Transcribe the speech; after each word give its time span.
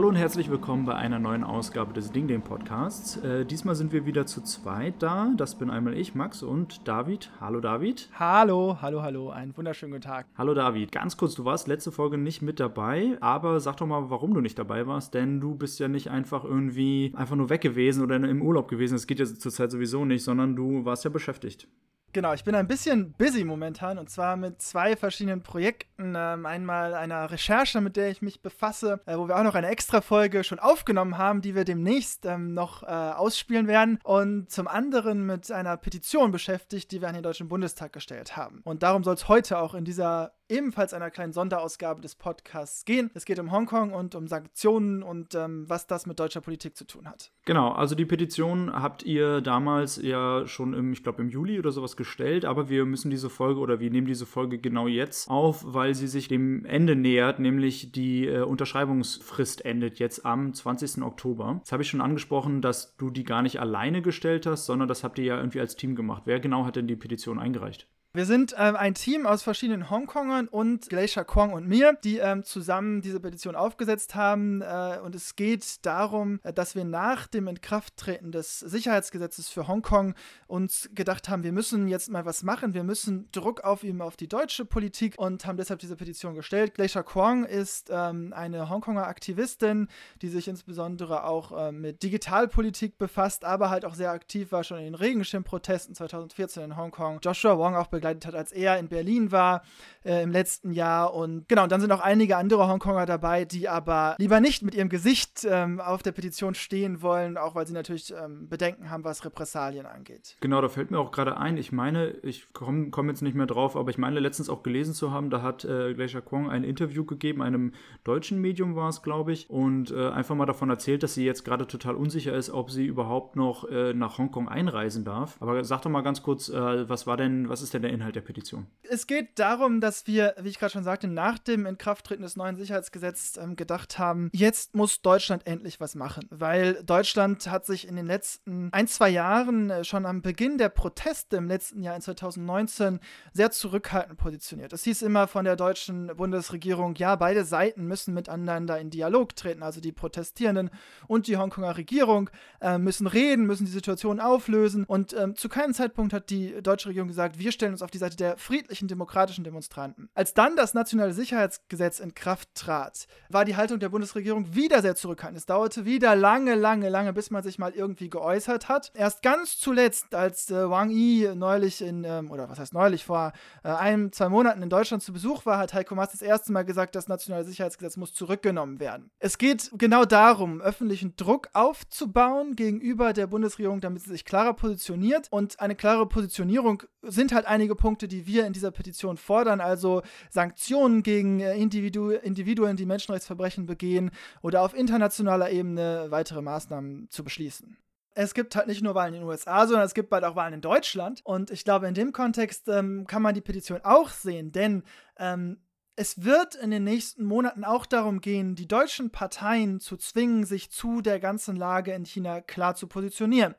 Hallo 0.00 0.08
und 0.08 0.16
herzlich 0.16 0.48
willkommen 0.48 0.86
bei 0.86 0.94
einer 0.94 1.18
neuen 1.18 1.44
Ausgabe 1.44 1.92
des 1.92 2.10
Ding 2.10 2.26
Ding 2.26 2.40
Podcasts. 2.40 3.18
Äh, 3.18 3.44
diesmal 3.44 3.74
sind 3.74 3.92
wir 3.92 4.06
wieder 4.06 4.24
zu 4.24 4.40
zweit 4.40 4.94
da. 5.00 5.30
Das 5.36 5.56
bin 5.56 5.68
einmal 5.68 5.92
ich, 5.92 6.14
Max 6.14 6.42
und 6.42 6.88
David. 6.88 7.30
Hallo 7.38 7.60
David. 7.60 8.08
Hallo, 8.18 8.78
hallo, 8.80 9.02
hallo. 9.02 9.28
Einen 9.28 9.54
wunderschönen 9.54 9.92
guten 9.92 10.04
Tag. 10.04 10.24
Hallo 10.38 10.54
David. 10.54 10.90
Ganz 10.90 11.18
kurz, 11.18 11.34
du 11.34 11.44
warst 11.44 11.68
letzte 11.68 11.92
Folge 11.92 12.16
nicht 12.16 12.40
mit 12.40 12.60
dabei, 12.60 13.18
aber 13.20 13.60
sag 13.60 13.76
doch 13.76 13.86
mal, 13.86 14.08
warum 14.08 14.32
du 14.32 14.40
nicht 14.40 14.58
dabei 14.58 14.86
warst, 14.86 15.12
denn 15.12 15.38
du 15.38 15.54
bist 15.54 15.78
ja 15.80 15.88
nicht 15.88 16.08
einfach 16.08 16.44
irgendwie 16.44 17.12
einfach 17.14 17.36
nur 17.36 17.50
weg 17.50 17.60
gewesen 17.60 18.02
oder 18.02 18.16
im 18.16 18.40
Urlaub 18.40 18.68
gewesen. 18.68 18.94
Das 18.94 19.06
geht 19.06 19.18
ja 19.18 19.26
zurzeit 19.26 19.70
sowieso 19.70 20.06
nicht, 20.06 20.24
sondern 20.24 20.56
du 20.56 20.86
warst 20.86 21.04
ja 21.04 21.10
beschäftigt. 21.10 21.68
Genau, 22.12 22.32
ich 22.32 22.42
bin 22.42 22.56
ein 22.56 22.66
bisschen 22.66 23.12
busy 23.12 23.44
momentan 23.44 23.96
und 23.96 24.10
zwar 24.10 24.36
mit 24.36 24.60
zwei 24.60 24.96
verschiedenen 24.96 25.42
Projekten. 25.42 26.14
Ähm, 26.16 26.44
einmal 26.44 26.94
einer 26.94 27.30
Recherche, 27.30 27.80
mit 27.80 27.96
der 27.96 28.10
ich 28.10 28.20
mich 28.20 28.42
befasse, 28.42 29.00
äh, 29.06 29.16
wo 29.16 29.28
wir 29.28 29.36
auch 29.36 29.44
noch 29.44 29.54
eine 29.54 29.68
extra 29.68 30.00
Folge 30.00 30.42
schon 30.42 30.58
aufgenommen 30.58 31.18
haben, 31.18 31.40
die 31.40 31.54
wir 31.54 31.64
demnächst 31.64 32.26
ähm, 32.26 32.52
noch 32.52 32.82
äh, 32.82 32.86
ausspielen 32.86 33.68
werden. 33.68 34.00
Und 34.02 34.50
zum 34.50 34.66
anderen 34.66 35.24
mit 35.24 35.52
einer 35.52 35.76
Petition 35.76 36.32
beschäftigt, 36.32 36.90
die 36.90 37.00
wir 37.00 37.08
an 37.08 37.14
den 37.14 37.22
Deutschen 37.22 37.48
Bundestag 37.48 37.92
gestellt 37.92 38.36
haben. 38.36 38.60
Und 38.64 38.82
darum 38.82 39.04
soll 39.04 39.14
es 39.14 39.28
heute 39.28 39.58
auch 39.58 39.74
in 39.74 39.84
dieser 39.84 40.32
ebenfalls 40.50 40.92
einer 40.92 41.10
kleinen 41.10 41.32
Sonderausgabe 41.32 42.00
des 42.00 42.14
Podcasts 42.14 42.84
gehen. 42.84 43.10
Es 43.14 43.24
geht 43.24 43.38
um 43.38 43.52
Hongkong 43.52 43.92
und 43.92 44.14
um 44.14 44.26
Sanktionen 44.26 45.02
und 45.02 45.34
ähm, 45.34 45.64
was 45.68 45.86
das 45.86 46.06
mit 46.06 46.18
deutscher 46.18 46.40
Politik 46.40 46.76
zu 46.76 46.84
tun 46.84 47.08
hat. 47.08 47.32
Genau, 47.44 47.72
also 47.72 47.94
die 47.94 48.04
Petition 48.04 48.72
habt 48.72 49.02
ihr 49.02 49.40
damals 49.40 50.00
ja 50.02 50.46
schon 50.46 50.74
im, 50.74 50.92
ich 50.92 51.02
glaube 51.02 51.22
im 51.22 51.28
Juli 51.28 51.58
oder 51.58 51.72
sowas 51.72 51.96
gestellt, 51.96 52.44
aber 52.44 52.68
wir 52.68 52.84
müssen 52.84 53.10
diese 53.10 53.30
Folge 53.30 53.60
oder 53.60 53.80
wir 53.80 53.90
nehmen 53.90 54.06
diese 54.06 54.26
Folge 54.26 54.58
genau 54.58 54.86
jetzt 54.86 55.30
auf, 55.30 55.64
weil 55.66 55.94
sie 55.94 56.08
sich 56.08 56.28
dem 56.28 56.64
Ende 56.64 56.96
nähert, 56.96 57.38
nämlich 57.38 57.92
die 57.92 58.26
äh, 58.26 58.42
Unterschreibungsfrist 58.42 59.64
endet 59.64 59.98
jetzt 59.98 60.26
am 60.26 60.52
20. 60.52 61.02
Oktober. 61.02 61.56
Jetzt 61.58 61.72
habe 61.72 61.82
ich 61.82 61.88
schon 61.88 62.00
angesprochen, 62.00 62.60
dass 62.60 62.96
du 62.96 63.10
die 63.10 63.24
gar 63.24 63.42
nicht 63.42 63.60
alleine 63.60 64.02
gestellt 64.02 64.46
hast, 64.46 64.66
sondern 64.66 64.88
das 64.88 65.04
habt 65.04 65.18
ihr 65.18 65.24
ja 65.24 65.36
irgendwie 65.36 65.60
als 65.60 65.76
Team 65.76 65.94
gemacht. 65.94 66.22
Wer 66.26 66.40
genau 66.40 66.64
hat 66.64 66.76
denn 66.76 66.88
die 66.88 66.96
Petition 66.96 67.38
eingereicht? 67.38 67.88
Wir 68.12 68.26
sind 68.26 68.56
ähm, 68.58 68.74
ein 68.74 68.94
Team 68.94 69.24
aus 69.24 69.44
verschiedenen 69.44 69.88
Hongkongern 69.88 70.48
und 70.48 70.88
Glacier 70.88 71.22
Kwong 71.22 71.52
und 71.52 71.68
mir, 71.68 71.96
die 72.02 72.18
ähm, 72.18 72.42
zusammen 72.42 73.02
diese 73.02 73.20
Petition 73.20 73.54
aufgesetzt 73.54 74.16
haben. 74.16 74.62
Äh, 74.62 74.98
und 75.04 75.14
es 75.14 75.36
geht 75.36 75.86
darum, 75.86 76.40
äh, 76.42 76.52
dass 76.52 76.74
wir 76.74 76.84
nach 76.84 77.28
dem 77.28 77.46
Inkrafttreten 77.46 78.32
des 78.32 78.58
Sicherheitsgesetzes 78.58 79.48
für 79.48 79.68
Hongkong 79.68 80.16
uns 80.48 80.90
gedacht 80.92 81.28
haben, 81.28 81.44
wir 81.44 81.52
müssen 81.52 81.86
jetzt 81.86 82.10
mal 82.10 82.24
was 82.26 82.42
machen. 82.42 82.74
Wir 82.74 82.82
müssen 82.82 83.28
Druck 83.30 83.60
aufüben 83.60 84.02
auf 84.02 84.16
die 84.16 84.26
deutsche 84.26 84.64
Politik 84.64 85.14
und 85.16 85.46
haben 85.46 85.56
deshalb 85.56 85.78
diese 85.78 85.94
Petition 85.94 86.34
gestellt. 86.34 86.74
Glacier 86.74 87.04
Kwong 87.04 87.44
ist 87.44 87.90
ähm, 87.92 88.32
eine 88.32 88.70
Hongkonger 88.70 89.06
Aktivistin, 89.06 89.86
die 90.20 90.30
sich 90.30 90.48
insbesondere 90.48 91.22
auch 91.22 91.56
äh, 91.56 91.70
mit 91.70 92.02
Digitalpolitik 92.02 92.98
befasst, 92.98 93.44
aber 93.44 93.70
halt 93.70 93.84
auch 93.84 93.94
sehr 93.94 94.10
aktiv 94.10 94.50
war 94.50 94.64
schon 94.64 94.78
in 94.78 94.84
den 94.86 94.94
Regenschirmprotesten 94.96 95.94
2014 95.94 96.64
in 96.64 96.76
Hongkong. 96.76 97.20
Joshua 97.22 97.56
Wong 97.56 97.76
auch 97.76 97.86
begleitet 98.00 98.26
hat, 98.26 98.34
als 98.34 98.52
er 98.52 98.78
in 98.78 98.88
Berlin 98.88 99.30
war 99.30 99.62
äh, 100.04 100.22
im 100.22 100.30
letzten 100.30 100.72
Jahr. 100.72 101.14
Und 101.14 101.48
genau, 101.48 101.64
und 101.64 101.72
dann 101.72 101.80
sind 101.80 101.92
auch 101.92 102.00
einige 102.00 102.36
andere 102.36 102.66
Hongkonger 102.66 103.06
dabei, 103.06 103.44
die 103.44 103.68
aber 103.68 104.16
lieber 104.18 104.40
nicht 104.40 104.62
mit 104.62 104.74
ihrem 104.74 104.88
Gesicht 104.88 105.46
ähm, 105.48 105.80
auf 105.80 106.02
der 106.02 106.12
Petition 106.12 106.54
stehen 106.54 107.02
wollen, 107.02 107.36
auch 107.36 107.54
weil 107.54 107.66
sie 107.66 107.74
natürlich 107.74 108.12
ähm, 108.12 108.48
Bedenken 108.48 108.90
haben, 108.90 109.04
was 109.04 109.24
Repressalien 109.24 109.86
angeht. 109.86 110.36
Genau, 110.40 110.60
da 110.60 110.68
fällt 110.68 110.90
mir 110.90 110.98
auch 110.98 111.12
gerade 111.12 111.36
ein, 111.36 111.56
ich 111.56 111.72
meine, 111.72 112.10
ich 112.22 112.52
komme 112.52 112.90
komm 112.90 113.08
jetzt 113.08 113.22
nicht 113.22 113.34
mehr 113.34 113.46
drauf, 113.46 113.76
aber 113.76 113.90
ich 113.90 113.98
meine 113.98 114.20
letztens 114.20 114.48
auch 114.48 114.62
gelesen 114.62 114.94
zu 114.94 115.10
haben, 115.12 115.30
da 115.30 115.42
hat 115.42 115.64
äh, 115.64 115.94
Glacier 115.94 116.22
Kwong 116.22 116.48
ein 116.48 116.64
Interview 116.64 117.04
gegeben, 117.04 117.42
einem 117.42 117.72
deutschen 118.04 118.40
Medium 118.40 118.76
war 118.76 118.88
es, 118.88 119.02
glaube 119.02 119.32
ich, 119.32 119.50
und 119.50 119.90
äh, 119.90 120.08
einfach 120.08 120.34
mal 120.34 120.46
davon 120.46 120.70
erzählt, 120.70 121.02
dass 121.02 121.14
sie 121.14 121.24
jetzt 121.24 121.44
gerade 121.44 121.66
total 121.66 121.94
unsicher 121.94 122.32
ist, 122.34 122.50
ob 122.50 122.70
sie 122.70 122.86
überhaupt 122.86 123.36
noch 123.36 123.68
äh, 123.68 123.92
nach 123.92 124.18
Hongkong 124.18 124.48
einreisen 124.48 125.04
darf. 125.04 125.36
Aber 125.40 125.62
sag 125.64 125.82
doch 125.82 125.90
mal 125.90 126.02
ganz 126.02 126.22
kurz, 126.22 126.48
äh, 126.48 126.88
was 126.88 127.06
war 127.06 127.16
denn, 127.16 127.48
was 127.48 127.62
ist 127.62 127.74
denn 127.74 127.82
der 127.82 127.89
der 127.90 127.94
Inhalt 127.96 128.16
der 128.16 128.20
Petition? 128.20 128.66
Es 128.82 129.06
geht 129.06 129.38
darum, 129.38 129.80
dass 129.80 130.06
wir, 130.06 130.34
wie 130.40 130.48
ich 130.48 130.58
gerade 130.58 130.72
schon 130.72 130.84
sagte, 130.84 131.08
nach 131.08 131.38
dem 131.38 131.66
Inkrafttreten 131.66 132.22
des 132.22 132.36
neuen 132.36 132.56
Sicherheitsgesetzes 132.56 133.36
ähm, 133.36 133.56
gedacht 133.56 133.98
haben, 133.98 134.30
jetzt 134.32 134.74
muss 134.74 135.02
Deutschland 135.02 135.46
endlich 135.46 135.80
was 135.80 135.94
machen, 135.94 136.26
weil 136.30 136.82
Deutschland 136.84 137.50
hat 137.50 137.66
sich 137.66 137.86
in 137.86 137.96
den 137.96 138.06
letzten 138.06 138.68
ein, 138.72 138.86
zwei 138.86 139.10
Jahren 139.10 139.70
äh, 139.70 139.84
schon 139.84 140.06
am 140.06 140.22
Beginn 140.22 140.58
der 140.58 140.68
Proteste 140.68 141.36
im 141.36 141.48
letzten 141.48 141.82
Jahr 141.82 141.96
in 141.96 142.02
2019 142.02 143.00
sehr 143.32 143.50
zurückhaltend 143.50 144.18
positioniert. 144.18 144.72
Es 144.72 144.84
hieß 144.84 145.02
immer 145.02 145.26
von 145.26 145.44
der 145.44 145.56
deutschen 145.56 146.08
Bundesregierung, 146.16 146.94
ja, 146.96 147.16
beide 147.16 147.44
Seiten 147.44 147.86
müssen 147.86 148.14
miteinander 148.14 148.78
in 148.78 148.90
Dialog 148.90 149.36
treten, 149.36 149.62
also 149.62 149.80
die 149.80 149.92
Protestierenden 149.92 150.70
und 151.06 151.26
die 151.26 151.36
Hongkonger 151.36 151.76
Regierung 151.76 152.30
äh, 152.60 152.78
müssen 152.78 153.06
reden, 153.06 153.46
müssen 153.46 153.66
die 153.66 153.72
Situation 153.72 154.20
auflösen 154.20 154.84
und 154.84 155.12
ähm, 155.12 155.34
zu 155.36 155.48
keinem 155.48 155.74
Zeitpunkt 155.74 156.12
hat 156.12 156.30
die 156.30 156.62
deutsche 156.62 156.88
Regierung 156.88 157.08
gesagt, 157.08 157.38
wir 157.38 157.52
stellen 157.52 157.72
uns 157.72 157.79
uns 157.80 157.82
auf 157.82 157.90
die 157.90 157.98
Seite 157.98 158.16
der 158.16 158.36
friedlichen 158.36 158.88
demokratischen 158.88 159.44
Demonstranten. 159.44 160.08
Als 160.14 160.34
dann 160.34 160.56
das 160.56 160.74
nationale 160.74 161.12
Sicherheitsgesetz 161.12 162.00
in 162.00 162.14
Kraft 162.14 162.54
trat, 162.54 163.06
war 163.28 163.44
die 163.44 163.56
Haltung 163.56 163.80
der 163.80 163.88
Bundesregierung 163.88 164.54
wieder 164.54 164.82
sehr 164.82 164.94
zurückhaltend. 164.94 165.38
Es 165.38 165.46
dauerte 165.46 165.84
wieder 165.84 166.14
lange, 166.14 166.54
lange, 166.54 166.88
lange, 166.88 167.12
bis 167.12 167.30
man 167.30 167.42
sich 167.42 167.58
mal 167.58 167.72
irgendwie 167.72 168.10
geäußert 168.10 168.68
hat. 168.68 168.92
Erst 168.94 169.22
ganz 169.22 169.58
zuletzt, 169.58 170.14
als 170.14 170.50
äh, 170.50 170.68
Wang 170.68 170.90
Yi 170.90 171.34
neulich 171.34 171.82
in, 171.82 172.04
ähm, 172.04 172.30
oder 172.30 172.48
was 172.48 172.58
heißt 172.58 172.74
neulich, 172.74 173.04
vor 173.04 173.32
äh, 173.64 173.68
ein, 173.68 174.12
zwei 174.12 174.28
Monaten 174.28 174.62
in 174.62 174.70
Deutschland 174.70 175.02
zu 175.02 175.12
Besuch 175.12 175.46
war, 175.46 175.58
hat 175.58 175.72
Heiko 175.74 175.94
Maas 175.94 176.12
das 176.12 176.22
erste 176.22 176.52
Mal 176.52 176.64
gesagt, 176.64 176.94
das 176.94 177.08
nationale 177.08 177.44
Sicherheitsgesetz 177.44 177.96
muss 177.96 178.12
zurückgenommen 178.12 178.80
werden. 178.80 179.10
Es 179.18 179.38
geht 179.38 179.70
genau 179.74 180.04
darum, 180.04 180.60
öffentlichen 180.60 181.16
Druck 181.16 181.48
aufzubauen 181.54 182.56
gegenüber 182.56 183.12
der 183.12 183.26
Bundesregierung, 183.26 183.80
damit 183.80 184.02
sie 184.02 184.10
sich 184.10 184.24
klarer 184.24 184.54
positioniert. 184.54 185.28
Und 185.30 185.60
eine 185.60 185.74
klare 185.74 186.06
Positionierung 186.06 186.82
sind 187.02 187.32
halt 187.32 187.46
einige 187.46 187.69
Punkte, 187.74 188.08
die 188.08 188.26
wir 188.26 188.46
in 188.46 188.52
dieser 188.52 188.70
Petition 188.70 189.16
fordern, 189.16 189.60
also 189.60 190.02
Sanktionen 190.30 191.02
gegen 191.02 191.40
äh, 191.40 191.56
Individu 191.56 192.10
Individuen, 192.10 192.76
die 192.76 192.86
Menschenrechtsverbrechen 192.86 193.66
begehen 193.66 194.10
oder 194.42 194.62
auf 194.62 194.74
internationaler 194.74 195.50
Ebene 195.50 196.06
weitere 196.10 196.42
Maßnahmen 196.42 197.08
zu 197.10 197.24
beschließen. 197.24 197.76
Es 198.14 198.34
gibt 198.34 198.56
halt 198.56 198.66
nicht 198.66 198.82
nur 198.82 198.94
Wahlen 198.94 199.14
in 199.14 199.20
den 199.20 199.28
USA, 199.28 199.66
sondern 199.66 199.86
es 199.86 199.94
gibt 199.94 200.10
bald 200.10 200.24
auch 200.24 200.36
Wahlen 200.36 200.54
in 200.54 200.60
Deutschland. 200.60 201.20
Und 201.24 201.50
ich 201.50 201.64
glaube, 201.64 201.86
in 201.86 201.94
dem 201.94 202.12
Kontext 202.12 202.68
ähm, 202.68 203.06
kann 203.06 203.22
man 203.22 203.34
die 203.34 203.40
Petition 203.40 203.80
auch 203.84 204.08
sehen, 204.08 204.50
denn 204.50 204.82
ähm, 205.16 205.58
es 206.00 206.24
wird 206.24 206.54
in 206.54 206.70
den 206.70 206.84
nächsten 206.84 207.24
Monaten 207.24 207.62
auch 207.62 207.84
darum 207.84 208.22
gehen, 208.22 208.54
die 208.54 208.66
deutschen 208.66 209.10
Parteien 209.10 209.80
zu 209.80 209.98
zwingen, 209.98 210.44
sich 210.44 210.70
zu 210.70 211.02
der 211.02 211.20
ganzen 211.20 211.56
Lage 211.56 211.92
in 211.92 212.06
China 212.06 212.40
klar 212.40 212.74
zu 212.74 212.86
positionieren. 212.86 213.54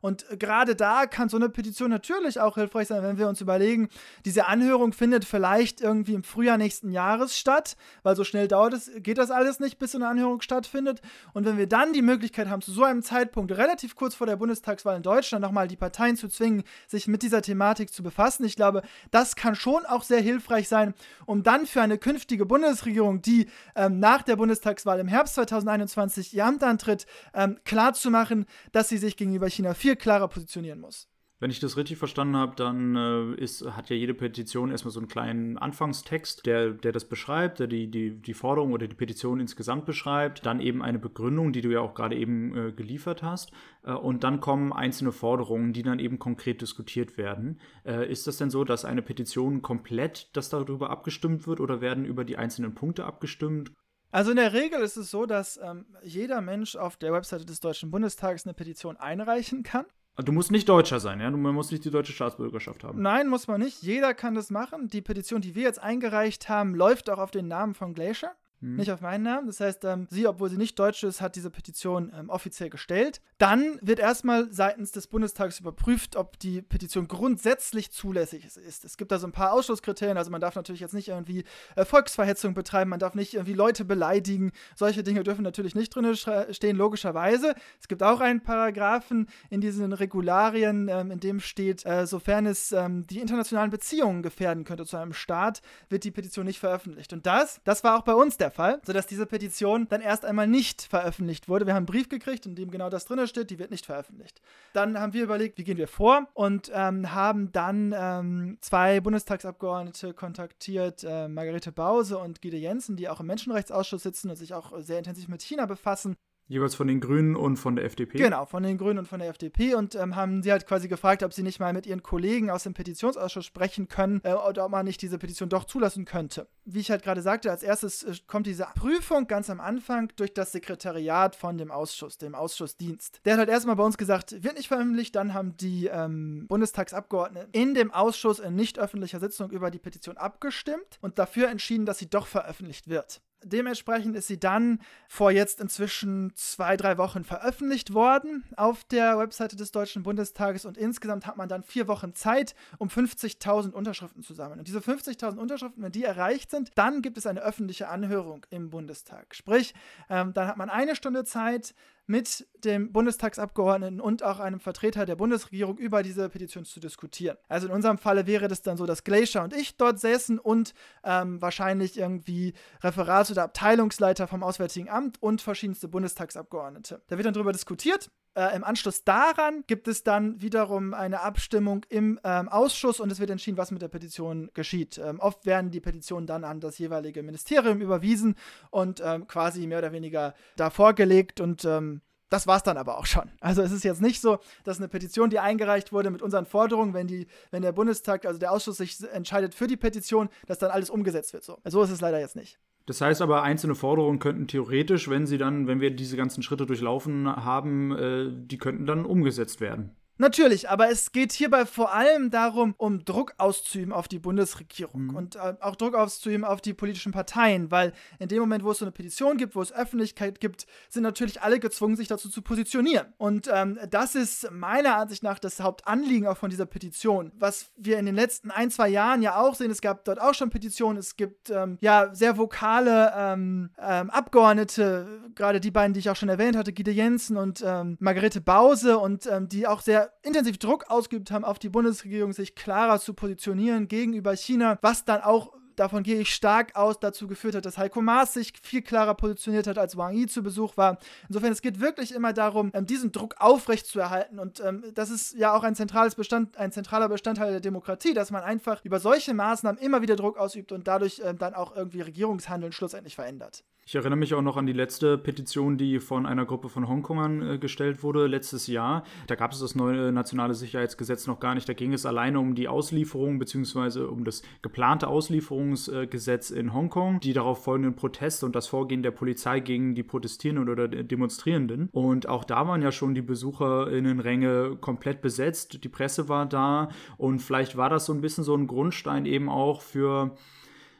Und 0.00 0.26
gerade 0.38 0.74
da 0.76 1.06
kann 1.06 1.28
so 1.28 1.36
eine 1.36 1.48
Petition 1.48 1.90
natürlich 1.90 2.40
auch 2.40 2.56
hilfreich 2.56 2.88
sein, 2.88 3.02
wenn 3.02 3.18
wir 3.18 3.28
uns 3.28 3.40
überlegen, 3.40 3.88
diese 4.24 4.46
Anhörung 4.46 4.92
findet 4.92 5.24
vielleicht 5.24 5.80
irgendwie 5.80 6.14
im 6.14 6.22
Frühjahr 6.22 6.58
nächsten 6.58 6.90
Jahres 6.90 7.36
statt, 7.38 7.76
weil 8.02 8.16
so 8.16 8.24
schnell 8.24 8.48
dauert 8.48 8.74
es, 8.74 8.90
geht 8.98 9.18
das 9.18 9.30
alles 9.30 9.60
nicht, 9.60 9.78
bis 9.78 9.92
so 9.92 9.98
eine 9.98 10.08
Anhörung 10.08 10.40
stattfindet. 10.40 11.00
Und 11.32 11.44
wenn 11.44 11.58
wir 11.58 11.66
dann 11.66 11.92
die 11.92 12.02
Möglichkeit 12.02 12.48
haben, 12.48 12.62
zu 12.62 12.72
so 12.72 12.84
einem 12.84 13.02
Zeitpunkt, 13.02 13.52
relativ 13.52 13.96
kurz 13.96 14.14
vor 14.14 14.26
der 14.26 14.36
Bundestagswahl 14.36 14.96
in 14.96 15.02
Deutschland, 15.02 15.42
nochmal 15.42 15.68
die 15.68 15.76
Parteien 15.76 16.16
zu 16.16 16.28
zwingen, 16.28 16.64
sich 16.86 17.08
mit 17.08 17.22
dieser 17.22 17.42
Thematik 17.42 17.92
zu 17.92 18.02
befassen, 18.02 18.44
ich 18.44 18.56
glaube, 18.56 18.82
das 19.10 19.36
kann 19.36 19.54
schon 19.54 19.86
auch 19.86 20.02
sehr 20.02 20.20
hilfreich 20.20 20.68
sein, 20.68 20.94
um 21.26 21.42
dann 21.42 21.66
für 21.66 21.82
eine 21.82 21.98
künftige 21.98 22.46
Bundesregierung, 22.46 23.22
die 23.22 23.48
ähm, 23.74 23.98
nach 23.98 24.22
der 24.22 24.36
Bundestagswahl 24.36 25.00
im 25.00 25.08
Herbst 25.08 25.34
2021 25.34 26.34
ihr 26.34 26.44
Amt 26.44 26.62
antritt, 26.62 27.06
ähm, 27.34 27.58
klarzumachen, 27.64 28.46
dass 28.72 28.88
sie 28.88 28.98
sich 28.98 29.16
gegenüber 29.16 29.48
China 29.48 29.74
viel 29.74 29.85
klarer 29.94 30.28
positionieren 30.28 30.80
muss. 30.80 31.08
Wenn 31.38 31.50
ich 31.50 31.60
das 31.60 31.76
richtig 31.76 31.98
verstanden 31.98 32.34
habe, 32.34 32.56
dann 32.56 32.96
äh, 32.96 33.34
ist, 33.34 33.62
hat 33.76 33.90
ja 33.90 33.96
jede 33.96 34.14
Petition 34.14 34.70
erstmal 34.70 34.92
so 34.92 35.00
einen 35.00 35.08
kleinen 35.08 35.58
Anfangstext, 35.58 36.46
der, 36.46 36.70
der 36.70 36.92
das 36.92 37.06
beschreibt, 37.06 37.60
der 37.60 37.66
die, 37.66 37.90
die, 37.90 38.22
die 38.22 38.32
Forderung 38.32 38.72
oder 38.72 38.88
die 38.88 38.94
Petition 38.94 39.38
insgesamt 39.38 39.84
beschreibt. 39.84 40.46
Dann 40.46 40.60
eben 40.60 40.82
eine 40.82 40.98
Begründung, 40.98 41.52
die 41.52 41.60
du 41.60 41.70
ja 41.70 41.80
auch 41.80 41.92
gerade 41.92 42.16
eben 42.16 42.56
äh, 42.56 42.72
geliefert 42.72 43.22
hast. 43.22 43.52
Äh, 43.82 43.92
und 43.92 44.24
dann 44.24 44.40
kommen 44.40 44.72
einzelne 44.72 45.12
Forderungen, 45.12 45.74
die 45.74 45.82
dann 45.82 45.98
eben 45.98 46.18
konkret 46.18 46.62
diskutiert 46.62 47.18
werden. 47.18 47.60
Äh, 47.84 48.10
ist 48.10 48.26
das 48.26 48.38
denn 48.38 48.48
so, 48.48 48.64
dass 48.64 48.86
eine 48.86 49.02
Petition 49.02 49.60
komplett, 49.60 50.34
dass 50.34 50.48
darüber 50.48 50.88
abgestimmt 50.88 51.46
wird 51.46 51.60
oder 51.60 51.82
werden 51.82 52.06
über 52.06 52.24
die 52.24 52.38
einzelnen 52.38 52.74
Punkte 52.74 53.04
abgestimmt? 53.04 53.72
Also 54.16 54.30
in 54.30 54.38
der 54.38 54.54
Regel 54.54 54.80
ist 54.80 54.96
es 54.96 55.10
so, 55.10 55.26
dass 55.26 55.60
ähm, 55.62 55.84
jeder 56.02 56.40
Mensch 56.40 56.74
auf 56.74 56.96
der 56.96 57.12
Webseite 57.12 57.44
des 57.44 57.60
Deutschen 57.60 57.90
Bundestages 57.90 58.46
eine 58.46 58.54
Petition 58.54 58.96
einreichen 58.96 59.62
kann. 59.62 59.84
Du 60.16 60.32
musst 60.32 60.50
nicht 60.50 60.66
Deutscher 60.70 61.00
sein, 61.00 61.20
ja? 61.20 61.30
Du 61.30 61.36
musst 61.36 61.70
nicht 61.70 61.84
die 61.84 61.90
deutsche 61.90 62.14
Staatsbürgerschaft 62.14 62.82
haben. 62.82 63.02
Nein, 63.02 63.28
muss 63.28 63.46
man 63.46 63.60
nicht. 63.60 63.82
Jeder 63.82 64.14
kann 64.14 64.34
das 64.34 64.48
machen. 64.48 64.88
Die 64.88 65.02
Petition, 65.02 65.42
die 65.42 65.54
wir 65.54 65.64
jetzt 65.64 65.82
eingereicht 65.82 66.48
haben, 66.48 66.74
läuft 66.74 67.10
auch 67.10 67.18
auf 67.18 67.30
den 67.30 67.46
Namen 67.46 67.74
von 67.74 67.92
Glacier. 67.92 68.32
Mhm. 68.70 68.76
nicht 68.76 68.90
auf 68.92 69.00
meinen 69.00 69.22
Namen. 69.22 69.46
Das 69.46 69.60
heißt, 69.60 69.84
ähm, 69.84 70.06
sie, 70.10 70.26
obwohl 70.26 70.50
sie 70.50 70.56
nicht 70.56 70.78
Deutsche 70.78 71.06
ist, 71.06 71.20
hat 71.20 71.36
diese 71.36 71.50
Petition 71.50 72.12
ähm, 72.16 72.28
offiziell 72.28 72.70
gestellt. 72.70 73.20
Dann 73.38 73.78
wird 73.82 73.98
erstmal 73.98 74.52
seitens 74.52 74.92
des 74.92 75.06
Bundestags 75.06 75.60
überprüft, 75.60 76.16
ob 76.16 76.38
die 76.38 76.62
Petition 76.62 77.08
grundsätzlich 77.08 77.90
zulässig 77.92 78.44
ist. 78.44 78.84
Es 78.84 78.96
gibt 78.96 79.12
da 79.12 79.18
so 79.18 79.26
ein 79.26 79.32
paar 79.32 79.52
Ausschlusskriterien. 79.52 80.16
Also 80.16 80.30
man 80.30 80.40
darf 80.40 80.54
natürlich 80.54 80.80
jetzt 80.80 80.94
nicht 80.94 81.08
irgendwie 81.08 81.44
äh, 81.76 81.84
Volksverhetzung 81.84 82.54
betreiben, 82.54 82.90
man 82.90 82.98
darf 82.98 83.14
nicht 83.14 83.34
irgendwie 83.34 83.54
Leute 83.54 83.84
beleidigen. 83.84 84.52
Solche 84.74 85.02
Dinge 85.02 85.22
dürfen 85.22 85.42
natürlich 85.42 85.74
nicht 85.74 85.94
drin 85.94 86.16
stehen, 86.16 86.76
logischerweise. 86.76 87.54
Es 87.80 87.88
gibt 87.88 88.02
auch 88.02 88.20
einen 88.20 88.42
Paragraphen 88.42 89.28
in 89.50 89.60
diesen 89.60 89.92
Regularien, 89.92 90.88
ähm, 90.88 91.10
in 91.10 91.20
dem 91.20 91.40
steht, 91.40 91.84
äh, 91.86 92.06
sofern 92.06 92.46
es 92.46 92.72
ähm, 92.72 93.06
die 93.06 93.20
internationalen 93.20 93.70
Beziehungen 93.70 94.22
gefährden 94.22 94.64
könnte 94.64 94.86
zu 94.86 94.96
einem 94.96 95.12
Staat, 95.12 95.62
wird 95.88 96.04
die 96.04 96.10
Petition 96.10 96.46
nicht 96.46 96.58
veröffentlicht. 96.58 97.12
Und 97.12 97.26
das, 97.26 97.60
das 97.64 97.84
war 97.84 97.98
auch 97.98 98.02
bei 98.02 98.14
uns 98.14 98.36
der 98.36 98.50
Fall, 98.56 98.80
sodass 98.84 99.06
diese 99.06 99.26
Petition 99.26 99.86
dann 99.88 100.00
erst 100.00 100.24
einmal 100.24 100.46
nicht 100.46 100.82
veröffentlicht 100.82 101.48
wurde. 101.48 101.66
Wir 101.66 101.74
haben 101.74 101.80
einen 101.80 101.86
Brief 101.86 102.08
gekriegt, 102.08 102.46
in 102.46 102.56
dem 102.56 102.70
genau 102.70 102.90
das 102.90 103.04
drin 103.04 103.24
steht, 103.26 103.50
die 103.50 103.58
wird 103.58 103.70
nicht 103.70 103.86
veröffentlicht. 103.86 104.40
Dann 104.72 104.98
haben 104.98 105.12
wir 105.12 105.22
überlegt, 105.22 105.58
wie 105.58 105.64
gehen 105.64 105.76
wir 105.76 105.88
vor 105.88 106.26
und 106.34 106.70
ähm, 106.74 107.14
haben 107.14 107.52
dann 107.52 107.94
ähm, 107.96 108.58
zwei 108.60 109.00
Bundestagsabgeordnete 109.00 110.14
kontaktiert, 110.14 111.04
äh, 111.04 111.28
Margarete 111.28 111.70
Bause 111.70 112.18
und 112.18 112.40
Gide 112.40 112.56
Jensen, 112.56 112.96
die 112.96 113.08
auch 113.08 113.20
im 113.20 113.26
Menschenrechtsausschuss 113.26 114.02
sitzen 114.02 114.30
und 114.30 114.36
sich 114.36 114.54
auch 114.54 114.72
sehr 114.80 114.98
intensiv 114.98 115.28
mit 115.28 115.42
China 115.42 115.66
befassen. 115.66 116.16
Jeweils 116.48 116.76
von 116.76 116.86
den 116.86 117.00
Grünen 117.00 117.34
und 117.34 117.56
von 117.56 117.74
der 117.74 117.84
FDP? 117.84 118.18
Genau, 118.18 118.44
von 118.44 118.62
den 118.62 118.78
Grünen 118.78 119.00
und 119.00 119.08
von 119.08 119.18
der 119.18 119.28
FDP 119.28 119.74
und 119.74 119.96
ähm, 119.96 120.14
haben 120.14 120.44
sie 120.44 120.52
halt 120.52 120.64
quasi 120.66 120.86
gefragt, 120.86 121.24
ob 121.24 121.32
sie 121.32 121.42
nicht 121.42 121.58
mal 121.58 121.72
mit 121.72 121.86
ihren 121.86 122.04
Kollegen 122.04 122.50
aus 122.50 122.62
dem 122.62 122.72
Petitionsausschuss 122.72 123.44
sprechen 123.44 123.88
können 123.88 124.20
äh, 124.22 124.32
oder 124.32 124.64
ob 124.64 124.70
man 124.70 124.86
nicht 124.86 125.02
diese 125.02 125.18
Petition 125.18 125.48
doch 125.48 125.64
zulassen 125.64 126.04
könnte. 126.04 126.46
Wie 126.64 126.78
ich 126.78 126.90
halt 126.90 127.02
gerade 127.02 127.20
sagte, 127.20 127.50
als 127.50 127.64
erstes 127.64 128.04
äh, 128.04 128.14
kommt 128.28 128.46
diese 128.46 128.68
Prüfung 128.76 129.26
ganz 129.26 129.50
am 129.50 129.60
Anfang 129.60 130.12
durch 130.14 130.34
das 130.34 130.52
Sekretariat 130.52 131.34
von 131.34 131.58
dem 131.58 131.72
Ausschuss, 131.72 132.16
dem 132.16 132.36
Ausschussdienst. 132.36 133.22
Der 133.24 133.32
hat 133.32 133.40
halt 133.40 133.48
erstmal 133.48 133.74
bei 133.74 133.84
uns 133.84 133.98
gesagt, 133.98 134.44
wird 134.44 134.56
nicht 134.56 134.68
veröffentlicht, 134.68 135.16
dann 135.16 135.34
haben 135.34 135.56
die 135.56 135.86
ähm, 135.86 136.46
Bundestagsabgeordneten 136.46 137.50
in 137.52 137.74
dem 137.74 137.90
Ausschuss 137.90 138.38
in 138.38 138.54
nicht 138.54 138.78
öffentlicher 138.78 139.18
Sitzung 139.18 139.50
über 139.50 139.72
die 139.72 139.78
Petition 139.80 140.16
abgestimmt 140.16 140.98
und 141.00 141.18
dafür 141.18 141.48
entschieden, 141.48 141.86
dass 141.86 141.98
sie 141.98 142.08
doch 142.08 142.28
veröffentlicht 142.28 142.88
wird. 142.88 143.20
Dementsprechend 143.42 144.16
ist 144.16 144.28
sie 144.28 144.40
dann 144.40 144.80
vor 145.08 145.30
jetzt 145.30 145.60
inzwischen 145.60 146.32
zwei, 146.34 146.76
drei 146.76 146.98
Wochen 146.98 147.22
veröffentlicht 147.22 147.92
worden 147.92 148.44
auf 148.56 148.84
der 148.84 149.18
Webseite 149.18 149.56
des 149.56 149.72
Deutschen 149.72 150.02
Bundestages 150.02 150.64
und 150.64 150.76
insgesamt 150.76 151.26
hat 151.26 151.36
man 151.36 151.48
dann 151.48 151.62
vier 151.62 151.86
Wochen 151.86 152.14
Zeit, 152.14 152.54
um 152.78 152.88
50.000 152.88 153.72
Unterschriften 153.72 154.22
zu 154.22 154.34
sammeln. 154.34 154.58
Und 154.58 154.68
diese 154.68 154.80
50.000 154.80 155.38
Unterschriften, 155.38 155.82
wenn 155.82 155.92
die 155.92 156.04
erreicht 156.04 156.50
sind, 156.50 156.70
dann 156.76 157.02
gibt 157.02 157.18
es 157.18 157.26
eine 157.26 157.40
öffentliche 157.40 157.88
Anhörung 157.88 158.46
im 158.50 158.70
Bundestag. 158.70 159.34
Sprich, 159.34 159.74
ähm, 160.08 160.32
dann 160.32 160.48
hat 160.48 160.56
man 160.56 160.70
eine 160.70 160.96
Stunde 160.96 161.24
Zeit, 161.24 161.74
mit 162.06 162.46
dem 162.64 162.92
Bundestagsabgeordneten 162.92 164.00
und 164.00 164.22
auch 164.22 164.38
einem 164.38 164.60
Vertreter 164.60 165.06
der 165.06 165.16
Bundesregierung 165.16 165.78
über 165.78 166.02
diese 166.02 166.28
Petition 166.28 166.64
zu 166.64 166.80
diskutieren. 166.80 167.36
Also 167.48 167.66
in 167.66 167.72
unserem 167.72 167.98
Falle 167.98 168.26
wäre 168.26 168.48
das 168.48 168.62
dann 168.62 168.76
so, 168.76 168.86
dass 168.86 169.04
Glacier 169.04 169.42
und 169.42 169.54
ich 169.54 169.76
dort 169.76 169.98
säßen 169.98 170.38
und 170.38 170.74
ähm, 171.04 171.40
wahrscheinlich 171.42 171.98
irgendwie 171.98 172.54
Referats- 172.82 173.30
oder 173.30 173.44
Abteilungsleiter 173.44 174.26
vom 174.26 174.42
Auswärtigen 174.42 174.88
Amt 174.88 175.22
und 175.22 175.42
verschiedenste 175.42 175.88
Bundestagsabgeordnete. 175.88 177.02
Da 177.08 177.16
wird 177.16 177.26
dann 177.26 177.34
darüber 177.34 177.52
diskutiert 177.52 178.10
äh, 178.36 178.54
Im 178.54 178.64
Anschluss 178.64 179.02
daran 179.02 179.64
gibt 179.66 179.88
es 179.88 180.04
dann 180.04 180.40
wiederum 180.42 180.92
eine 180.92 181.22
Abstimmung 181.22 181.86
im 181.88 182.20
ähm, 182.22 182.48
Ausschuss 182.48 183.00
und 183.00 183.10
es 183.10 183.18
wird 183.18 183.30
entschieden, 183.30 183.56
was 183.56 183.70
mit 183.70 183.80
der 183.80 183.88
Petition 183.88 184.50
geschieht. 184.52 184.98
Ähm, 184.98 185.20
oft 185.20 185.46
werden 185.46 185.70
die 185.70 185.80
Petitionen 185.80 186.26
dann 186.26 186.44
an 186.44 186.60
das 186.60 186.76
jeweilige 186.78 187.22
Ministerium 187.22 187.80
überwiesen 187.80 188.36
und 188.70 189.02
ähm, 189.02 189.26
quasi 189.26 189.66
mehr 189.66 189.78
oder 189.78 189.92
weniger 189.92 190.34
da 190.56 190.68
vorgelegt 190.68 191.40
und 191.40 191.64
ähm, 191.64 192.02
das 192.28 192.46
war 192.46 192.58
es 192.58 192.62
dann 192.62 192.76
aber 192.76 192.98
auch 192.98 193.06
schon. 193.06 193.30
Also 193.40 193.62
es 193.62 193.72
ist 193.72 193.84
jetzt 193.84 194.02
nicht 194.02 194.20
so, 194.20 194.38
dass 194.64 194.78
eine 194.78 194.88
Petition, 194.88 195.30
die 195.30 195.38
eingereicht 195.38 195.92
wurde 195.92 196.10
mit 196.10 196.20
unseren 196.22 196.44
Forderungen, 196.44 196.92
wenn, 196.92 197.06
die, 197.06 197.28
wenn 197.50 197.62
der 197.62 197.72
Bundestag, 197.72 198.26
also 198.26 198.38
der 198.38 198.52
Ausschuss 198.52 198.78
sich 198.78 199.02
entscheidet 199.12 199.54
für 199.54 199.66
die 199.66 199.76
Petition, 199.76 200.28
dass 200.46 200.58
dann 200.58 200.70
alles 200.70 200.90
umgesetzt 200.90 201.32
wird. 201.32 201.44
So, 201.44 201.58
so 201.64 201.82
ist 201.82 201.90
es 201.90 202.00
leider 202.00 202.20
jetzt 202.20 202.36
nicht. 202.36 202.58
Das 202.86 203.00
heißt 203.00 203.20
aber, 203.20 203.42
einzelne 203.42 203.74
Forderungen 203.74 204.20
könnten 204.20 204.46
theoretisch, 204.46 205.10
wenn 205.10 205.26
sie 205.26 205.38
dann, 205.38 205.66
wenn 205.66 205.80
wir 205.80 205.90
diese 205.90 206.16
ganzen 206.16 206.42
Schritte 206.42 206.66
durchlaufen 206.66 207.26
haben, 207.26 207.92
äh, 207.92 208.30
die 208.32 208.58
könnten 208.58 208.86
dann 208.86 209.04
umgesetzt 209.04 209.60
werden. 209.60 209.96
Natürlich, 210.18 210.70
aber 210.70 210.88
es 210.88 211.12
geht 211.12 211.32
hierbei 211.32 211.66
vor 211.66 211.92
allem 211.92 212.30
darum, 212.30 212.74
um 212.78 213.04
Druck 213.04 213.34
auszuüben 213.36 213.92
auf 213.92 214.08
die 214.08 214.18
Bundesregierung 214.18 215.08
mhm. 215.08 215.16
und 215.16 215.36
äh, 215.36 215.54
auch 215.60 215.76
Druck 215.76 215.94
auszuüben 215.94 216.44
auf 216.44 216.62
die 216.62 216.72
politischen 216.72 217.12
Parteien, 217.12 217.70
weil 217.70 217.92
in 218.18 218.28
dem 218.28 218.40
Moment, 218.40 218.64
wo 218.64 218.70
es 218.70 218.78
so 218.78 218.86
eine 218.86 218.92
Petition 218.92 219.36
gibt, 219.36 219.54
wo 219.54 219.60
es 219.60 219.72
Öffentlichkeit 219.72 220.40
gibt, 220.40 220.66
sind 220.88 221.02
natürlich 221.02 221.42
alle 221.42 221.60
gezwungen, 221.60 221.96
sich 221.96 222.08
dazu 222.08 222.30
zu 222.30 222.40
positionieren. 222.40 223.08
Und 223.18 223.50
ähm, 223.52 223.78
das 223.90 224.14
ist 224.14 224.50
meiner 224.50 224.96
Ansicht 224.96 225.22
nach 225.22 225.38
das 225.38 225.60
Hauptanliegen 225.60 226.26
auch 226.26 226.38
von 226.38 226.48
dieser 226.48 226.66
Petition. 226.66 227.32
Was 227.38 227.70
wir 227.76 227.98
in 227.98 228.06
den 228.06 228.14
letzten 228.14 228.50
ein, 228.50 228.70
zwei 228.70 228.88
Jahren 228.88 229.20
ja 229.20 229.38
auch 229.38 229.54
sehen, 229.54 229.70
es 229.70 229.82
gab 229.82 230.04
dort 230.06 230.20
auch 230.20 230.34
schon 230.34 230.48
Petitionen, 230.48 230.98
es 230.98 231.16
gibt 231.16 231.50
ähm, 231.50 231.76
ja 231.82 232.14
sehr 232.14 232.38
vokale 232.38 233.12
ähm, 233.14 233.70
ähm 233.78 234.10
Abgeordnete, 234.10 235.20
gerade 235.34 235.60
die 235.60 235.70
beiden, 235.70 235.92
die 235.92 236.00
ich 236.00 236.08
auch 236.08 236.16
schon 236.16 236.30
erwähnt 236.30 236.56
hatte, 236.56 236.72
Gide 236.72 236.90
Jensen 236.90 237.36
und 237.36 237.62
ähm, 237.66 237.98
Margarete 238.00 238.40
Bause 238.40 238.98
und 238.98 239.26
ähm, 239.26 239.48
die 239.48 239.66
auch 239.66 239.82
sehr 239.82 240.05
intensiv 240.22 240.58
Druck 240.58 240.90
ausgeübt 240.90 241.30
haben 241.30 241.44
auf 241.44 241.58
die 241.58 241.68
Bundesregierung, 241.68 242.32
sich 242.32 242.54
klarer 242.54 243.00
zu 243.00 243.14
positionieren 243.14 243.88
gegenüber 243.88 244.34
China, 244.34 244.78
was 244.82 245.04
dann 245.04 245.22
auch 245.22 245.52
davon 245.76 246.02
gehe 246.02 246.20
ich 246.20 246.34
stark 246.34 246.74
aus, 246.74 246.98
dazu 246.98 247.26
geführt 247.26 247.54
hat, 247.54 247.66
dass 247.66 247.78
Heiko 247.78 248.00
Maas 248.00 248.34
sich 248.34 248.52
viel 248.60 248.82
klarer 248.82 249.14
positioniert 249.14 249.66
hat, 249.66 249.78
als 249.78 249.96
Wang 249.96 250.14
Yi 250.14 250.26
zu 250.26 250.42
Besuch 250.42 250.76
war. 250.76 250.98
Insofern, 251.28 251.52
es 251.52 251.62
geht 251.62 251.80
wirklich 251.80 252.12
immer 252.12 252.32
darum, 252.32 252.70
ähm, 252.74 252.86
diesen 252.86 253.12
Druck 253.12 253.36
aufrechtzuerhalten. 253.38 254.38
Und 254.38 254.60
ähm, 254.60 254.84
das 254.94 255.10
ist 255.10 255.34
ja 255.34 255.54
auch 255.54 255.62
ein, 255.62 255.74
zentrales 255.74 256.14
Bestand, 256.14 256.56
ein 256.56 256.72
zentraler 256.72 257.08
Bestandteil 257.08 257.52
der 257.52 257.60
Demokratie, 257.60 258.14
dass 258.14 258.30
man 258.30 258.42
einfach 258.42 258.84
über 258.84 259.00
solche 259.00 259.34
Maßnahmen 259.34 259.80
immer 259.80 260.02
wieder 260.02 260.16
Druck 260.16 260.38
ausübt 260.38 260.72
und 260.72 260.88
dadurch 260.88 261.20
ähm, 261.24 261.38
dann 261.38 261.54
auch 261.54 261.76
irgendwie 261.76 262.00
Regierungshandeln 262.00 262.72
schlussendlich 262.72 263.14
verändert. 263.14 263.62
Ich 263.88 263.94
erinnere 263.94 264.18
mich 264.18 264.34
auch 264.34 264.42
noch 264.42 264.56
an 264.56 264.66
die 264.66 264.72
letzte 264.72 265.16
Petition, 265.16 265.78
die 265.78 266.00
von 266.00 266.26
einer 266.26 266.44
Gruppe 266.44 266.68
von 266.68 266.88
Hongkongern 266.88 267.50
äh, 267.50 267.58
gestellt 267.58 268.02
wurde 268.02 268.26
letztes 268.26 268.66
Jahr. 268.66 269.04
Da 269.28 269.36
gab 269.36 269.52
es 269.52 269.60
das 269.60 269.76
neue 269.76 270.10
nationale 270.10 270.54
Sicherheitsgesetz 270.54 271.28
noch 271.28 271.38
gar 271.38 271.54
nicht. 271.54 271.68
Da 271.68 271.72
ging 271.72 271.92
es 271.92 272.04
alleine 272.04 272.40
um 272.40 272.56
die 272.56 272.66
Auslieferung 272.66 273.38
bzw. 273.38 274.00
um 274.00 274.24
das 274.24 274.42
geplante 274.60 275.06
Auslieferungsgesetz 275.06 276.50
in 276.50 276.74
Hongkong, 276.74 277.20
die 277.20 277.32
darauf 277.32 277.62
folgenden 277.62 277.94
Proteste 277.94 278.44
und 278.44 278.56
das 278.56 278.66
Vorgehen 278.66 279.04
der 279.04 279.12
Polizei 279.12 279.60
gegen 279.60 279.94
die 279.94 280.02
Protestierenden 280.02 280.68
oder 280.68 280.88
Demonstrierenden. 280.88 281.88
Und 281.92 282.28
auch 282.28 282.42
da 282.42 282.66
waren 282.66 282.82
ja 282.82 282.90
schon 282.90 283.14
die 283.14 283.22
Besucherinnenränge 283.22 284.78
komplett 284.80 285.22
besetzt. 285.22 285.84
Die 285.84 285.88
Presse 285.88 286.28
war 286.28 286.46
da 286.46 286.88
und 287.18 287.38
vielleicht 287.38 287.76
war 287.76 287.88
das 287.88 288.06
so 288.06 288.12
ein 288.12 288.20
bisschen 288.20 288.42
so 288.42 288.56
ein 288.56 288.66
Grundstein 288.66 289.26
eben 289.26 289.48
auch 289.48 289.80
für 289.80 290.36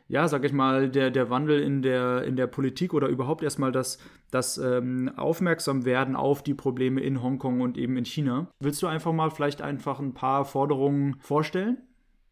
ja, 0.08 0.28
sag 0.28 0.44
ich 0.44 0.52
mal, 0.52 0.88
der, 0.88 1.10
der 1.10 1.30
Wandel 1.30 1.60
in 1.60 1.82
der, 1.82 2.22
in 2.24 2.36
der 2.36 2.46
Politik 2.46 2.94
oder 2.94 3.08
überhaupt 3.08 3.42
erstmal 3.42 3.72
das, 3.72 3.98
das 4.30 4.58
ähm, 4.58 5.10
Aufmerksamwerden 5.16 6.14
auf 6.14 6.42
die 6.42 6.54
Probleme 6.54 7.00
in 7.00 7.22
Hongkong 7.22 7.60
und 7.60 7.76
eben 7.76 7.96
in 7.96 8.04
China. 8.04 8.48
Willst 8.60 8.82
du 8.82 8.86
einfach 8.86 9.12
mal 9.12 9.30
vielleicht 9.30 9.62
einfach 9.62 9.98
ein 9.98 10.14
paar 10.14 10.44
Forderungen 10.44 11.16
vorstellen? 11.20 11.78